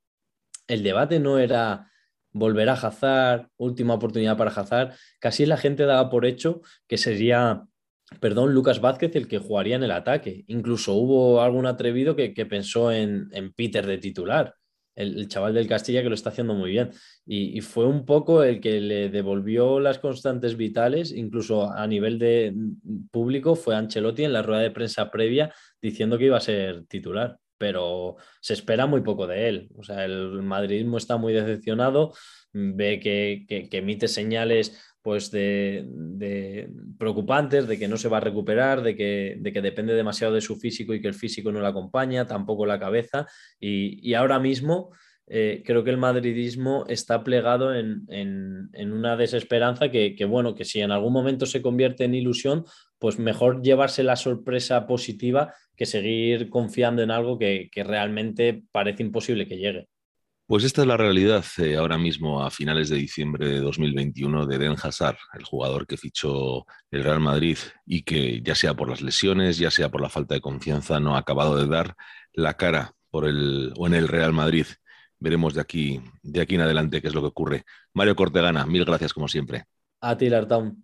el 0.69 0.83
debate 0.83 1.19
no 1.19 1.39
era 1.39 1.91
volver 2.33 2.69
a 2.69 2.75
Hazard, 2.75 3.49
última 3.57 3.95
oportunidad 3.95 4.37
para 4.37 4.51
Hazard, 4.51 4.95
casi 5.21 5.47
la 5.47 5.57
gente 5.57 5.85
daba 5.85 6.09
por 6.11 6.25
hecho 6.27 6.63
que 6.89 6.99
sería 6.99 7.65
perdón, 8.21 8.55
Lucas 8.55 8.81
Vázquez 8.81 9.17
el 9.17 9.27
que 9.29 9.39
jugaría 9.39 9.77
en 9.77 9.83
el 9.83 9.91
ataque. 9.91 10.45
Incluso 10.47 10.95
hubo 10.95 11.41
algún 11.43 11.67
atrevido 11.67 12.15
que, 12.15 12.31
pensó 12.47 12.93
en, 12.93 13.29
en, 13.33 13.53
Peter 13.53 13.87
de 13.87 13.99
titular 13.99 14.55
el, 14.95 15.29
chaval 15.29 15.55
del 15.55 15.69
Castilla 15.69 16.03
que 16.03 16.09
lo 16.09 16.15
está 16.15 16.31
haciendo 16.31 16.55
muy 16.55 16.71
bien. 16.71 16.91
Y, 17.27 17.61
fue 17.61 17.87
un 17.87 18.05
poco 18.05 18.43
el 18.43 18.61
que 18.61 18.81
le 18.81 19.09
devolvió 19.09 19.81
las 19.81 19.99
constantes 19.99 20.57
vitales, 20.57 21.13
incluso 21.13 21.73
a 21.73 21.87
nivel 21.87 22.19
de 22.19 22.53
mm, 22.55 23.09
público, 23.11 23.55
fue 23.57 23.77
Ancelotti 23.77 24.25
en 24.25 24.33
la 24.33 24.43
rueda 24.43 24.63
de 24.63 24.71
prensa 24.71 25.11
previa 25.11 25.53
diciendo 25.81 26.19
que 26.19 26.27
iba 26.27 26.37
a 26.37 26.41
ser 26.41 26.85
titular. 26.87 27.39
Pero 27.57 28.17
se 28.41 28.55
espera 28.55 28.87
muy 28.87 29.03
poco 29.03 29.27
de 29.27 29.49
él. 29.49 29.69
O 29.77 29.83
sea, 29.85 30.05
el 30.05 30.43
madridismo 30.43 30.99
está 30.99 31.17
muy 31.17 31.33
decepcionado, 31.33 32.13
ve 32.53 32.99
que, 33.01 33.47
que 33.49 33.79
emite 33.79 34.09
señales 34.09 34.94
pues 35.05 35.31
de, 35.31 36.67
preocupantes, 36.99 37.69
de 37.69 37.79
que 37.79 37.89
no 37.89 37.99
se 37.99 38.09
va 38.09 38.17
a 38.17 38.21
recuperar, 38.21 38.83
de 38.83 38.97
que, 38.97 39.37
de 39.39 39.53
que, 39.53 39.61
depende 39.61 39.93
demasiado 39.93 40.33
de 40.33 40.41
su 40.41 40.57
físico 40.57 40.95
y 40.95 41.03
que 41.03 41.09
el 41.09 41.13
físico 41.13 41.53
no 41.53 41.61
le 41.61 41.67
acompaña, 41.67 42.27
tampoco 42.27 42.65
la 42.65 42.81
cabeza. 42.81 43.27
Y, 43.61 44.15
ahora 44.15 44.39
mismo 44.39 44.93
eh, 45.27 45.63
creo 45.67 45.85
que 45.85 45.91
el 45.91 45.99
madridismo 45.99 46.87
está 46.89 47.23
plegado 47.23 47.75
en, 47.75 48.07
una 48.79 49.15
desesperanza 49.19 49.91
que, 49.91 50.25
bueno, 50.25 50.55
que 50.55 50.65
si 50.65 50.81
en 50.81 50.91
algún 50.91 51.13
momento 51.13 51.45
se 51.45 51.61
convierte 51.61 52.05
en 52.05 52.15
ilusión, 52.15 52.65
pues 52.99 53.19
mejor 53.19 53.61
llevarse 53.61 54.05
la 54.05 54.17
sorpresa 54.17 54.87
positiva 54.87 55.53
que 55.77 55.85
seguir 55.85 56.49
confiando 56.49 57.03
en 57.03 57.11
algo 57.11 57.39
que 57.39 57.69
realmente 57.75 58.63
parece 58.73 59.03
imposible 59.03 59.47
que 59.47 59.59
llegue. 59.59 59.89
Pues 60.47 60.63
esta 60.65 60.83
es 60.83 60.87
la 60.87 60.99
realidad 60.99 61.43
eh, 61.57 61.77
ahora 61.77 61.97
mismo 61.97 62.45
a 62.45 62.51
finales 62.51 62.91
de 62.91 62.97
diciembre 62.97 63.49
de 63.49 63.61
2021 63.61 64.45
de 64.45 64.59
Den 64.59 64.77
Hazard, 64.81 65.17
el 65.39 65.45
jugador 65.45 65.87
que 65.87 65.97
fichó 65.97 66.67
el 66.91 67.03
Real 67.03 67.21
Madrid 67.21 67.57
y 67.87 68.03
que 68.03 68.43
ya 68.43 68.55
sea 68.55 68.75
por 68.75 68.91
las 68.91 69.01
lesiones, 69.01 69.57
ya 69.57 69.71
sea 69.71 69.89
por 69.89 70.03
la 70.03 70.11
falta 70.11 70.35
de 70.35 70.43
confianza, 70.43 71.01
no 71.01 71.17
ha 71.17 71.21
acabado 71.21 71.57
de 71.57 71.67
dar 71.67 71.95
la 72.35 72.55
cara 72.55 72.93
por 73.11 73.27
el 73.27 73.73
o 73.79 73.87
en 73.87 73.95
el 73.95 74.07
Real 74.07 74.35
Madrid. 74.35 74.67
Veremos 75.19 75.55
de 75.55 75.63
aquí, 75.63 76.03
de 76.23 76.43
aquí 76.43 76.57
en 76.57 76.61
adelante 76.61 77.01
qué 77.01 77.09
es 77.09 77.15
lo 77.15 77.23
que 77.23 77.29
ocurre. 77.29 77.65
Mario 77.95 78.15
Cortegana, 78.15 78.67
mil 78.67 78.85
gracias 78.85 79.15
como 79.15 79.29
siempre. 79.29 79.65
A 80.03 80.15
ti, 80.15 80.29
Lartown. 80.29 80.83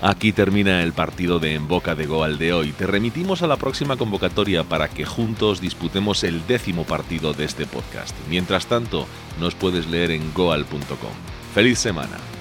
Aquí 0.00 0.32
termina 0.32 0.84
el 0.84 0.92
partido 0.92 1.40
de 1.40 1.54
En 1.54 1.66
Boca 1.66 1.96
de 1.96 2.06
Goal 2.06 2.38
de 2.38 2.52
hoy. 2.52 2.70
Te 2.70 2.86
remitimos 2.86 3.42
a 3.42 3.48
la 3.48 3.56
próxima 3.56 3.96
convocatoria 3.96 4.62
para 4.62 4.88
que 4.88 5.04
juntos 5.04 5.60
disputemos 5.60 6.22
el 6.22 6.46
décimo 6.46 6.84
partido 6.84 7.32
de 7.32 7.44
este 7.44 7.66
podcast. 7.66 8.14
Mientras 8.28 8.66
tanto, 8.66 9.08
nos 9.40 9.56
puedes 9.56 9.88
leer 9.88 10.12
en 10.12 10.32
goal.com. 10.32 11.10
¡Feliz 11.52 11.80
semana! 11.80 12.37